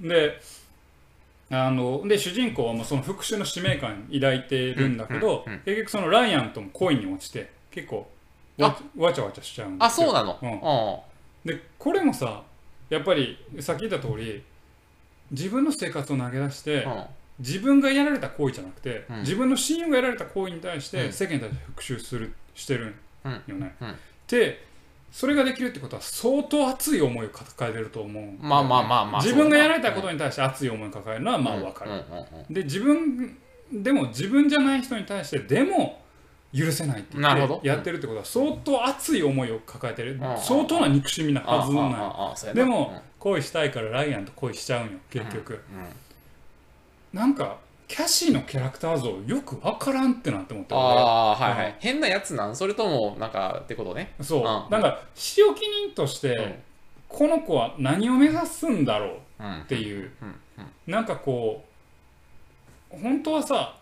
[0.00, 0.40] ねで
[1.50, 8.08] あので主人公はもうその復讐の使命感抱いてるんだけど、うんうんうん結局そのライアンとも恋に落ちて結構
[8.58, 10.38] わわちゃわちゃしちゃうんであ、そうなの？
[10.42, 11.52] うん。
[11.52, 11.58] うん。
[11.58, 12.42] でこれもさ
[12.90, 14.42] やっぱりさっき言った通り
[15.30, 17.04] 自分の生活を投げ出して、うん
[17.40, 19.20] 自分がやられた行為じゃなくて、うん。
[19.20, 21.12] 自分の親友がやられた行為に対して、うん。
[21.12, 23.76] 世間に対して復讐するしてるうんよね。
[23.80, 23.94] うん。
[24.26, 24.66] で
[25.10, 29.22] それができるってことは相当熱い思いを抱えてると思う、まあまあまあまあ。
[29.22, 32.04] 自分がやられたことに対して熱い思いを抱えるのはまあ分かる、
[32.50, 33.36] で自分
[33.72, 36.00] でも自分じゃない人に対してでも
[36.54, 37.56] 許せないって言っなるほど。
[37.60, 40.16] てやってるってことは相当熱い思いを抱えてる。
[40.16, 41.74] ん相当な憎しみなはず
[42.46, 45.54] なでも恋したいからライアンと恋しちゃうんよ結局、
[47.12, 47.18] うん。
[47.18, 51.70] なんかキャシーのキャラクター像よく分からんってなって思ってああはいはうん。
[51.70, 52.54] い変なやつなん？
[52.54, 54.14] それともなんかってことね。
[54.20, 54.44] そう、うん。
[54.44, 56.54] なんか仕置き人として、うん。
[57.08, 59.06] この子は何を目指すんだろ
[59.40, 60.34] ううんっていう、うん。
[60.86, 61.64] なんかこ
[62.92, 63.76] う本当はさ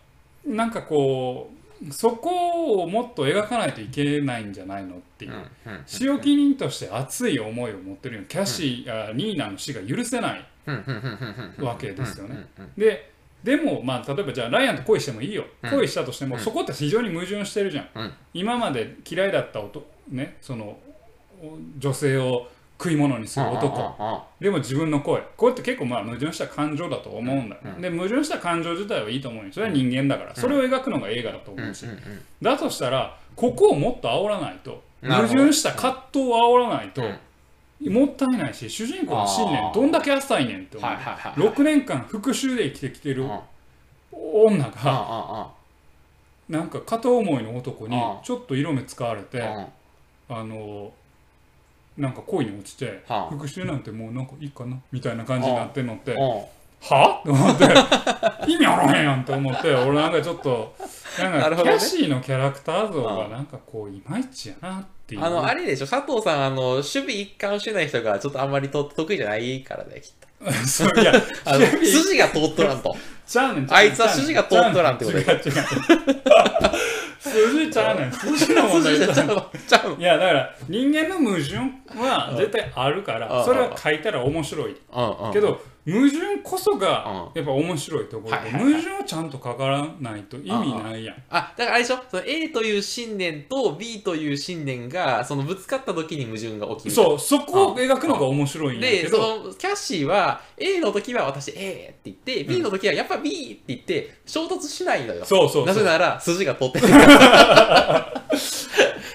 [0.47, 1.51] なんかこ
[1.83, 5.73] うそこをもっと描かないといけないんじゃないのっていう、うん。
[5.73, 5.83] うん。
[5.85, 10.75] 仕置き人として熱い思いを持ってるよキャシー、あニーナの死が許せないうん。
[10.75, 10.85] うん。
[10.87, 10.95] うん。
[10.95, 11.55] うん。
[11.59, 11.67] うん。
[11.67, 12.47] わけですよね。
[12.59, 12.65] うん。
[12.65, 12.73] うん。
[12.77, 13.16] で
[13.47, 15.71] でもまあ例えばじゃあライアンと恋してもいいよ、うん。
[15.71, 16.41] 恋したとしても、うん。
[16.41, 18.13] そこって非常に矛盾してるじゃん、うん。
[18.35, 20.77] 今まで嫌いだった男ねその
[21.41, 27.55] お女性を食い物にする男、うんうんうんでも自分の声これって結構まあ矛盾した感情だと思うんだ。
[27.55, 27.81] よ、うん。
[27.81, 29.53] で矛盾した感情自体はいいと思うよ。
[29.53, 31.99] それは人間だから、それを描くのが映画だと思うし、うんうん
[32.43, 34.83] だとしたらここをもっと煽らないと。
[35.03, 37.19] 矛盾した葛藤を煽らないと、うん
[37.81, 43.39] もったいないし主人公の信念どんだけ浅いねんって思う、はいはいはい6年間復讐で生きてきてるうん。
[44.13, 45.51] 女が、あ
[46.49, 49.69] なんか片思いの男にあちょっと色目使われて、あ
[50.29, 50.93] あの
[51.99, 56.45] なんか恋に落ちて、はあ復讐なんてもうなんかいいかなみたいな感じになってんのって、うん
[56.95, 57.21] は？
[57.25, 57.65] と思って
[58.51, 60.75] 意味あらへんやんと思って俺なんかちょっと
[61.19, 61.79] なんかなるほどね。
[61.79, 65.25] キャシーのキャラクター像がなんかこういまいちやなっていう。
[65.25, 65.87] あのあれでしょ？
[65.87, 70.27] 佐藤さんあの守備一貫してない人がちょっとあんまりと得意じゃないからだよきっと。
[70.67, 71.13] そういや
[71.45, 72.95] あの守備筋が通っとらんと。
[73.27, 75.41] ちゃうねんあいつは筋が通っとらんってこと違う違う。
[77.21, 78.13] 筋ちゃうねん。
[78.15, 79.97] 筋の問題ちゃうのちゃうの。
[79.99, 81.57] いやだから人間の矛盾
[82.01, 84.77] は絶対あるかうんらそれは書いたら面白い。
[84.93, 85.33] うんうん。
[85.33, 91.17] けど矛盾こそがうんやっぱ面白いところで、はいはいはい矛盾をちゃんとかからないと意味ないやん。
[91.31, 91.99] あ、だからあれでしょ？
[92.11, 96.95] その A という信念と B という信念が、そのぶつかった時に矛盾が起きる。
[96.95, 105.25] そう、そこを描くのが面白いんやけで、そど、のキャッシーは A の時は私 A って言って、B の時はやっぱ B って言って衝突しないのよ。
[105.25, 105.67] そうそうそう。
[105.67, 106.87] なぜなら筋が通ってる。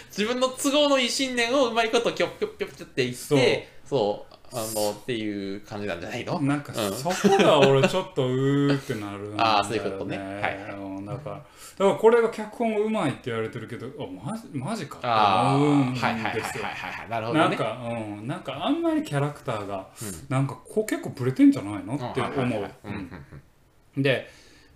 [0.10, 6.40] 自分の都合のいい信念をうまいことキョッキョッキョッキョッって言って、そう、あの、っていう感じなんじゃないの？
[6.42, 6.94] なんかうん。
[6.94, 10.18] そこが俺ちょっとうーってなるんだよ、ね、 あーそういうことね。
[10.18, 10.72] はい
[11.12, 11.44] だからだか
[11.78, 17.10] らこれが脚本がうまいって言われてるけどあマジマジかってあ思うんあ、はいはいはいはいはい。
[17.10, 17.46] なるほどね。
[17.50, 20.26] なんか、うん、なんかあんまりキャラクターが、うん。
[20.30, 21.96] なんかこう結構ブレてんじゃないの？
[21.96, 24.02] って思う。
[24.02, 24.30] で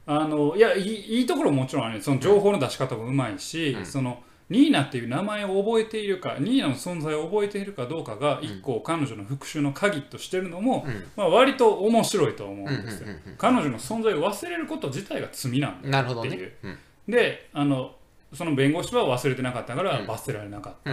[0.08, 3.86] あのいやいいいいところももちろんあるその情報の出し方もうまいし、うん。
[3.86, 11.04] そのニーナっていう名前を覚えているかニーナの存在を覚えているかどうかが一個彼女の復讐の鍵としてるのも、うん。
[11.16, 13.08] まあ、割と面白いと思うんですよ。
[13.38, 16.42] 彼女の存在を忘れること自体が罪なんだっていう。
[16.42, 16.52] ね。
[16.64, 16.78] うん。
[17.08, 17.96] であの
[18.34, 20.08] その弁護士は忘れてなかったからうん。
[20.08, 20.92] 罰せられなかった、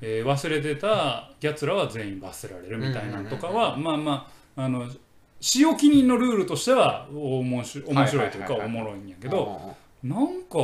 [0.00, 4.88] えー忘れてたやつらは全員罰せられるみたいなのとかは、まあまああの
[5.40, 10.58] 使用記人のルールとしては面白い面白いというかおもろいんやけど、なんか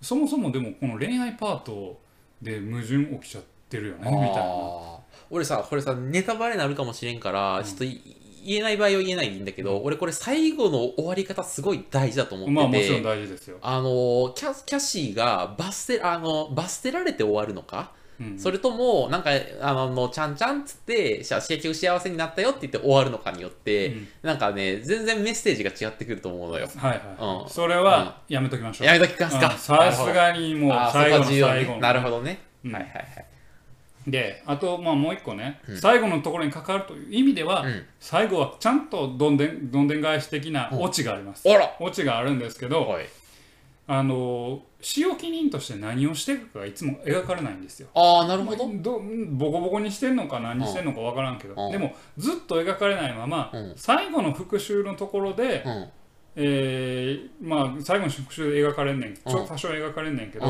[0.00, 2.00] そもそもでもこの恋愛パート
[2.40, 5.00] で矛盾起きちゃってるよねみたいな。
[5.30, 8.00] 俺さこれさネタバレになるかもしれんから、ちょっとい
[8.42, 13.58] 言えない場合は言えないんだけど、俺これ最後の終わり方すごい大事だと思ってて、まあもちろん大事ですよ。
[13.60, 19.30] あのキャキャシーが罰せあの罰せられて終わるのか、うんそれともなんか
[19.62, 26.68] あのちゃんちゃんっつって結局幸せになったよって言って終わるのかによって、うんなんかね全然メッセージが違ってくると思うのよ。
[26.76, 28.86] はいはい、うんそれはやめときましょう。
[28.86, 29.48] やめときますか。
[29.48, 32.40] うんさすがにもう最後の最後のなるほどね。
[32.64, 33.24] うんはいはいはい。
[34.06, 41.48] であとまあもう一個ね、うん最後のところに関わるという意味では、うん最後はちゃんとどんでんどんでん返し的なオチがあります。
[41.50, 43.06] あらオチがあるんですけど、はい。
[43.92, 47.88] あの使用記人として何をしていくかがいつも描かれないんですよ。
[47.92, 48.70] ああなるほど。
[48.72, 49.00] ど
[49.32, 51.72] ボコボコにしてんのか何してんのか分からんけど、うん。
[51.72, 53.72] でもずっと描かれないまま、うん。
[53.74, 55.88] 最後の復讐のところで、うん。
[56.36, 60.48] えーまあ最後の復讐で描かれんねんちょうん多少描かれんねんけど、う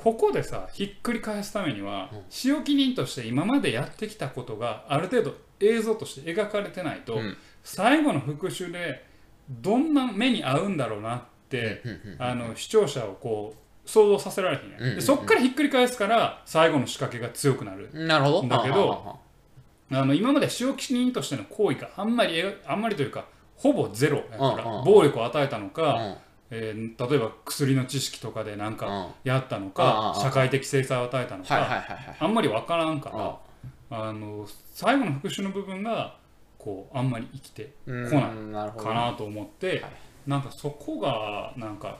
[0.00, 2.22] ここでさひっくり返すためには、うん。
[2.30, 7.36] 使用記人として今までやってきたことがある程度映像として描かれてないと、うん。
[7.64, 9.04] 最後の復讐で
[9.50, 11.35] どんな目に遭うんだろうなって、
[12.18, 17.88] あの視聴者をこう想像させられへんやん、でそっからひっくり返すから最後の仕掛けが強くなる。
[17.92, 18.48] なるほど。
[18.48, 19.20] だけど
[19.92, 26.18] ああの今まで使用記人としての行為があんまり描あんまりというかほぼゼロやから、暴力を与えたのか、
[26.50, 29.06] えー例えば薬の知識とかでなんかうん。
[29.24, 31.84] やったのか、うん社会的制裁を与えたのか。
[32.18, 33.40] あんまり分からんかあ
[33.90, 36.16] ら、あの最後の復讐の部分が
[36.58, 38.12] こうあんまり生きてうん来
[38.50, 38.70] ない。
[38.82, 39.82] かなと思って、はい
[40.26, 41.98] なんかそこがなんか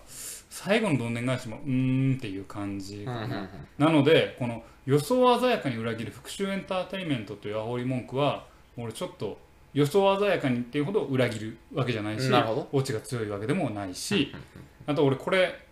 [0.50, 3.48] 最後のどんでん返しもうーんっていう感じかな、うんうんうん。
[3.78, 8.44] なのでこの予想鮮やかに裏切る復讐エンターテインメントという煽り文句は
[8.76, 9.38] 俺ちょっと
[9.74, 12.30] 予想鮮やかにっていうほど裏切るわけじゃないし
[12.72, 14.32] オチが強いわけでもないし、
[14.86, 15.66] あと俺これ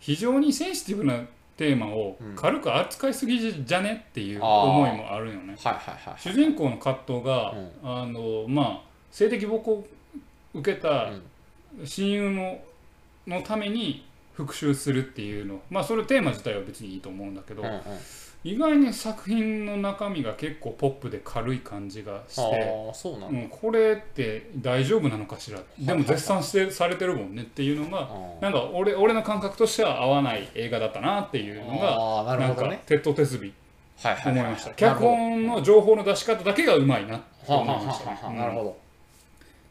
[0.00, 1.20] 非常にセンシティブな
[1.56, 5.56] テーマを軽く扱いすぎじゃねっていう思いもあるよね。
[5.62, 6.14] はいはいはい。
[6.18, 7.70] 主人公の葛藤が、うん。
[7.82, 8.80] あのまあ
[9.10, 9.86] 性的暴行を
[10.54, 11.22] 受けたうん
[11.84, 12.60] 親友の
[13.26, 15.60] のために復讐するっていうの。
[15.70, 17.80] まあそれテーマ自体は別にいいと思うんだけど、うんうん。
[18.44, 23.40] 意外に作品の中身が結構ポップで軽い感じがして、そうなんだ。
[23.40, 25.58] うん、これって大丈夫なのかしら。
[25.78, 28.08] でも絶賛してされてるもんねっていうのが
[28.40, 32.82] なんか俺俺の感覚としては合わない映画だったなっていうのがなんかほどね。
[32.86, 33.50] 鉄頭鉄尾
[34.06, 34.22] はい。
[34.30, 34.74] 思いました。
[34.74, 38.85] 脚本の情報の出し方だけがうまいなとはあ思いましたなるほど。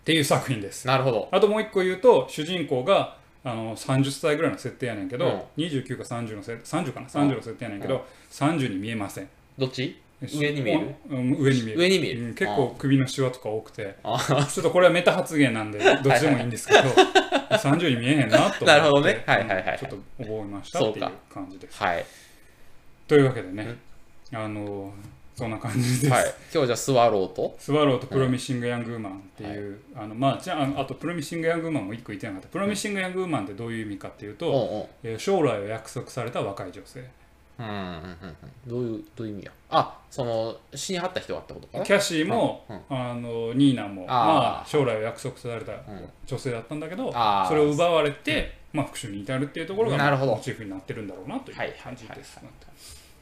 [0.05, 0.85] っていう作品です。
[0.85, 1.29] なるほど。
[1.31, 5.63] あともう一個言うと主人公があの30歳ぐらいの設定やねんけど、うん。
[5.63, 9.29] 29か30の設30かな？30の設定やねんけど、30に見えません。
[9.57, 9.99] どっち？
[10.21, 10.95] 上に見える？
[11.09, 11.79] うん上に見える。
[11.79, 12.21] 上に見える。
[12.21, 13.95] うん結構首のシワとか多くて。
[14.03, 16.81] あちょっとこれはメタ発言なんで どっちでもいいんですけど
[17.49, 19.23] 30に見えへんなと思ってなるほどね。
[19.25, 19.79] はいはいはいはい。
[19.79, 21.81] ちょっと覚えましたっていう感じです。
[21.81, 22.05] はい。
[23.07, 23.75] というわけでね、
[24.31, 24.93] あの
[25.35, 26.33] そんな感じです、はい。
[26.53, 27.55] 今日じゃあスワローと？
[27.59, 34.85] スワローとプロミッシング・ヤング・ウーマンっていう、あのまあじゃああとプロミッシング・ヤング・ウーマンも一個言ってなかったプロミッシング・ヤング・ウーマンってどういう意味かっていうと、うんうん。
[35.03, 37.03] えー将来を約束された若い女性
[37.57, 38.05] うんうんうんうん。
[38.65, 39.51] どういう、どういう意味や？
[39.69, 41.83] あ、その、死にはった人がってことかな？
[41.85, 42.81] キャシーも、うん。
[42.89, 45.81] あのニーナもまあ、将来を約束されたん
[46.25, 47.47] 女性だったんだけど、あー。
[47.49, 51.83] それを奪われて、まあ、復讐に至るっていうところがモチーフになってるんだろうなというはいはいはい。
[51.83, 52.39] 感じです。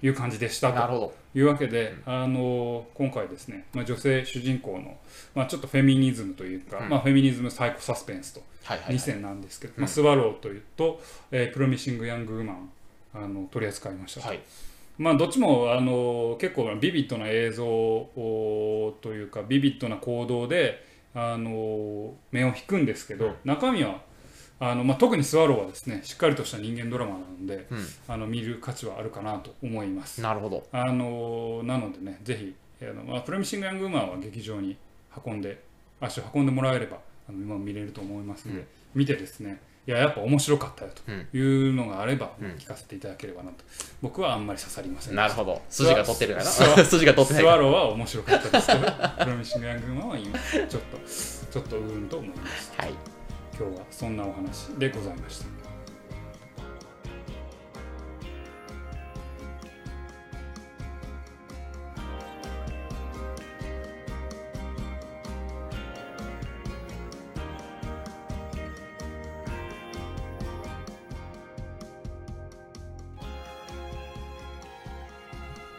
[0.04, 1.14] いう感じでしたと。
[1.36, 4.97] いうわけで、あの今回ですね、まあ、女性主人公の、
[5.34, 8.99] まあ、ちょっとフェミニズムというか、うんまあ、フェミニズムサイコサスペンスとはいはい、2はい。
[8.99, 11.01] 選なんですけど、うんまあ、スワローというと、
[11.32, 12.70] えープロミシング・ヤング・ウーマン
[13.16, 14.39] あの取り扱いましたと、はい。
[14.99, 20.86] まあ、どっちもあの結構ビビッドな映像をというかビビッドな行動で
[21.16, 24.01] あの目を引くんですけど、うん中身は
[24.72, 27.86] あの、まあ、特にスワローはですねしっかりとした人間ドラマなのでうん。
[28.07, 30.22] あの見る価値はあるかなと思います。
[30.22, 30.66] なるほど。
[30.72, 34.78] あのなのでねぜひあの、まあ、プロミシング・ヤング・ウーマンは劇場に
[35.26, 35.61] 運んで
[35.99, 36.97] 足を運んでもらえれば
[37.28, 43.64] あの今見れると思いますので、うん見てですねいややっぱ面白かったようんというのがあれば、うん聞かせていただければなと
[44.03, 45.59] 僕はあんまり刺さりませんなるほど。
[45.68, 46.45] 筋が取ってるかな。
[46.45, 48.80] スワ 筋が取ってないスワローは面白かったですけど
[49.26, 53.12] プロミシング・ヤング・ウーマンは今ちょっとちょっとうーんと思いましたはい。
[53.56, 55.62] 今日はそんなお話でございました。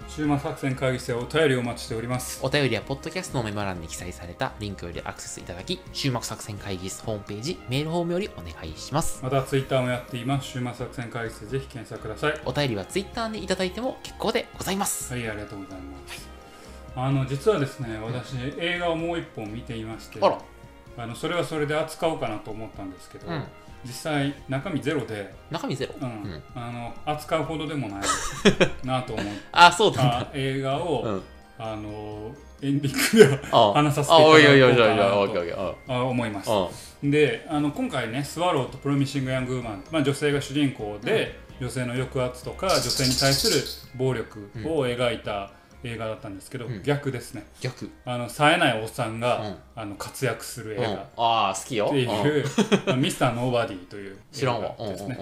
[0.08, 9.20] 終末作戦会議室でお便りをお待ちしておりますお便りはポッドキャストのメモ欄に記載されたリンクよりアクセスいただき、終幕作戦会議室ホームページ、メールフォームよりお願いします。
[9.22, 15.12] またツイッターもやっています終末作戦会議室でぜひ検索くださいお便りはツイッターでいただいても結構でございます。
[15.12, 16.28] はい、ありがとうございます。
[16.96, 20.38] あの実はですね、私、映画をもう一本見ていまして、あら。
[20.96, 23.44] あのそれはそれで扱おうかなと思ったんですけど、うん。
[23.84, 25.94] 実際、中身ゼロで、中身ゼロ？
[26.00, 28.00] うんうんあの扱うほどでもない
[28.84, 30.24] なと思っあ、そうなんだ。
[30.26, 31.22] た映画を、うん。
[31.56, 36.50] あのエンディングではあ話させてあ、いおいおいおいおいおいたとあ思います。
[37.02, 43.62] であの今回ねスワローとプロミシング・ヤング・ウーマン、まあ、女性が主人公で、女性の抑圧とか女性に対する
[43.96, 45.52] 暴力を描いた
[45.84, 46.82] 映画だったんですけど、うん。
[46.82, 47.44] 逆ですね。
[47.60, 47.90] 逆。
[48.04, 49.56] あの冴えないおっさんが、うん。
[49.76, 50.82] あの活躍する映うん。
[50.94, 51.86] 画ああ、好きよ。
[51.86, 52.94] っていうん。
[52.94, 54.74] う「ミスターノーバディ」という映知らんわ。
[54.78, 55.16] うんうんすね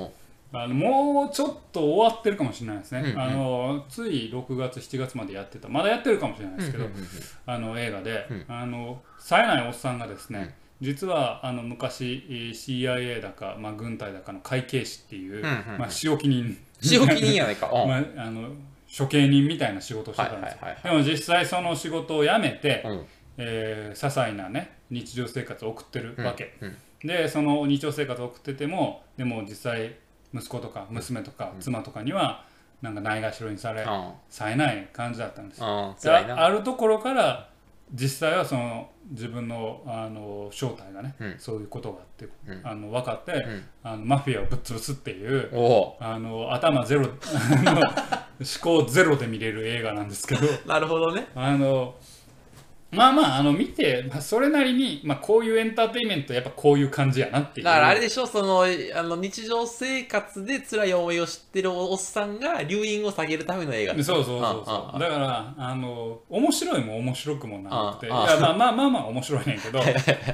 [0.52, 0.60] うん。
[0.60, 3.20] あのもうちょっと終わってるかもしれないですね、うんうん。
[3.20, 5.68] あのつい6月7月までやってた。
[5.68, 7.06] まだやってるかもしれないですけど、うんうんうん
[7.46, 8.44] あの映画で、うん。
[8.48, 15.78] あの冴えないおっさんがですね、実はあの昔えー CIA だか、まあ、軍隊だかの会計士っていう、うんうんうん。
[15.78, 16.56] まあ、仕置き人。
[16.80, 17.70] 仕置き人やないか。
[17.72, 17.88] うん。
[17.88, 18.50] まあ、あの
[18.97, 23.07] 処刑人みたいな仕事をしてたんですでも実際その仕事を辞めて、うん。
[23.38, 29.97] えー些細なね日常生活を送ってるわけ、うんでその日常生活を送っててもでも実際
[30.32, 32.45] 息子とか娘とか妻とかには
[32.80, 35.64] なんかないがしろにされ、うん冴えない感じだったんです。
[35.64, 35.95] あ
[36.36, 37.49] あるところから
[37.93, 45.97] 実際はその自分のあの正体がね、うんそういうことがあって、うんあの分かって、んあのマフィアをぶっ潰すっていうおお。
[46.01, 47.07] あの頭ゼロ
[47.66, 47.84] あの思
[48.61, 51.28] 考ゼロで見れる映画なんですけど なるほどね。
[51.34, 51.95] あの
[52.93, 57.64] まあまああの見て、まあ、それなりに、まあ、こういうエンターテインメントやっぱこういう感じやなっていう。
[57.64, 63.95] だからあれでしょ、その、あの、日常生活で辛い思いを知ってるおっさんが留飲を下げるための映画。
[63.95, 64.40] そうそうそうう。
[64.62, 68.07] んそううんだからあの面白いも面白くもなくて。
[68.07, 69.80] いやまあまあまあまあ面白いねんけど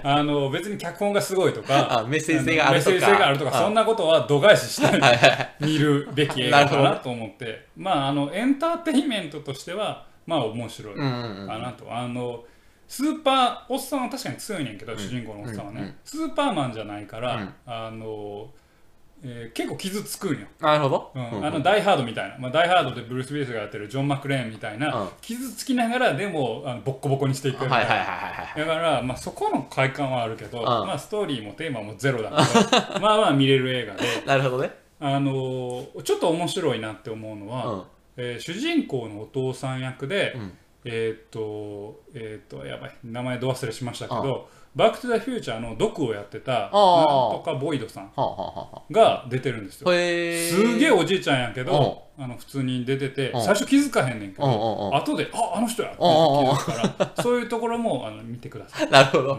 [0.03, 2.91] あの別に脚本がすごいとかあ メッセージ性があるとか。
[2.91, 5.01] メッセージ性があるとかうんそんなことは度外視して。
[5.65, 7.67] 見るべき映画かなと思って。
[7.77, 11.01] まああのエンターテインメントとしてはまあ面白いか。
[11.01, 11.87] なと。
[11.91, 12.45] あの
[12.87, 17.55] スーパーおっさんは確かに強いねんけど、主人公のおっさんはね、スーパーマンじゃないから、うん。
[17.67, 18.49] あの、
[19.23, 20.47] えー結構傷つくんよ。
[20.61, 21.13] なるほど。
[21.15, 21.31] うん。
[21.39, 25.09] うんあのダイ・ハードみたいな、まあ、ダイ・ハードでブルース・ウィリスがやってるジョン・マクレーンみたいな、うん。
[25.21, 27.89] 傷つきながらでもあのボッコボコにしていくみたいな。
[28.57, 30.65] だから、まあ、そこの快感はあるけど、ん。
[30.65, 32.37] まあ、ストーリーもテーマもゼロだけ
[32.95, 34.71] ど まあまあ見れる映画で、なるほどね。
[35.01, 37.83] あのーちょっと面白いなって思うのは、うん。
[38.19, 40.53] えー主人公のお父さん役で、うん
[40.85, 48.13] えーっとえーっとやばい名前ど忘れしましたけど「バック・トゥ・ザ・フューチャー」のドクをやってたなんとかボイドさん。
[48.91, 49.89] が出てるんですよ。
[49.89, 58.89] すげえおじいちゃんやけど、あの普通に出てて、うん最初気づかへんねんけうんうんど、うん後で、ああの人やって気うんうんうんづくから、そういうところもあの見てください。
[58.93, 59.39] なるほど。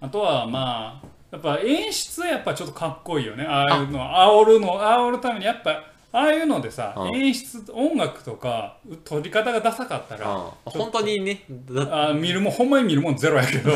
[0.00, 3.44] あとはまあ、やっぱ演出はやっぱちょっとかっこいいよね。
[3.44, 5.82] ああいうの、煽るの、煽るためにやっぱ、
[6.16, 11.42] ああいうのでさ、うん演出、音楽とか、撮り方がダサかったら、うん本当にね、
[11.90, 13.70] あ見るもん、ほんまに見るもんゼロやけど、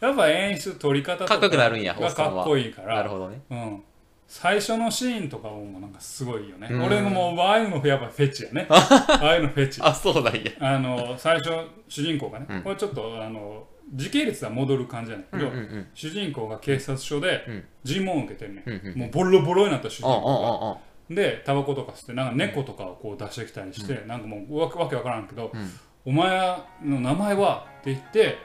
[0.00, 3.42] やっぱ演出、撮り方とかかっこよくなるんやがかっこいいから、なるほどね。
[3.50, 3.82] うん、
[4.26, 6.68] 最初のシーンとかもなんかすごいよね。
[6.70, 8.66] うん俺のもうああいうのやっぱフェチやね。
[8.70, 9.80] ああいうのフェチ。
[9.82, 10.40] あ、そうなんや。
[10.60, 11.50] あの最初
[11.88, 15.86] 主人公がね、うんこれちょっとあの時系列は戻る感じじゃないけど、うんうんうん。
[15.92, 20.78] 主人公が警察署でうん尋問を受けてるね、うんうんもうボロボロになった主人うんうん公が
[21.10, 25.70] でタバコとかしてなんか猫とかをこう出してきたりして、なんかもうわけわけわからんけど、うん。
[26.06, 28.36] お前の名前はって言って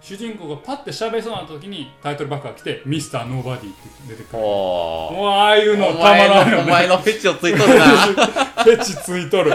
[0.00, 4.42] 主人公がパッて喋りそうな時にタイトルバックが来て「ミスターノーバディ」って出てくる。
[4.42, 6.56] ああいうのおたま前らんよね。
[6.56, 7.84] のお前のフェチをついとるな。
[8.64, 9.52] フェチついとる。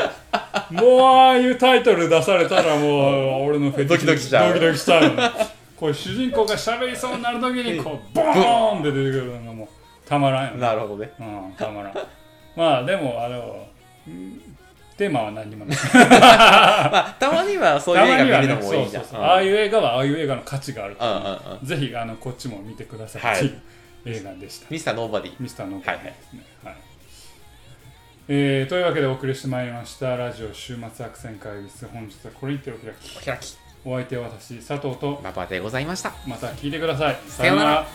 [0.72, 4.54] もうああいうタイトル出されたらもう俺のフェチドキドキしちゃう。
[4.54, 5.12] ドキドキしちゃう
[5.76, 10.62] これ主人公が喋りそうになる時にこうボーンって出てくるのがもうたまらんよね。
[10.62, 11.12] なるほどね。
[11.20, 11.93] うんたまらん
[12.56, 13.68] まあでもあの
[14.08, 14.41] うん
[14.97, 15.78] テーマは何にもない。
[15.93, 19.04] まあたまにはそういう映画見るのもいいじゃん。
[19.04, 19.22] そうそうそう。
[19.22, 21.04] ああいう映画はああいう映画の価値があるう。
[21.04, 21.66] んうんうん。
[21.66, 23.45] ぜひあのこっちも見てくださはい。
[23.45, 24.14] いってい。
[24.14, 25.34] う映画でした、ミスターノーバディ。
[25.39, 26.04] ミスターノーバディ。
[26.04, 26.43] ですね。
[26.64, 26.76] はい。
[28.28, 30.16] えーというわけでお送りしてまいりました。
[30.16, 31.88] ラジオ週末悪戦会議室。
[31.91, 33.18] 本日はこれにてお開き。
[33.18, 33.58] お開き。
[33.84, 35.20] お相手は私佐藤と。
[35.22, 36.14] 馬場でございました。
[36.28, 37.18] また聞いてください。
[37.28, 37.86] さようなら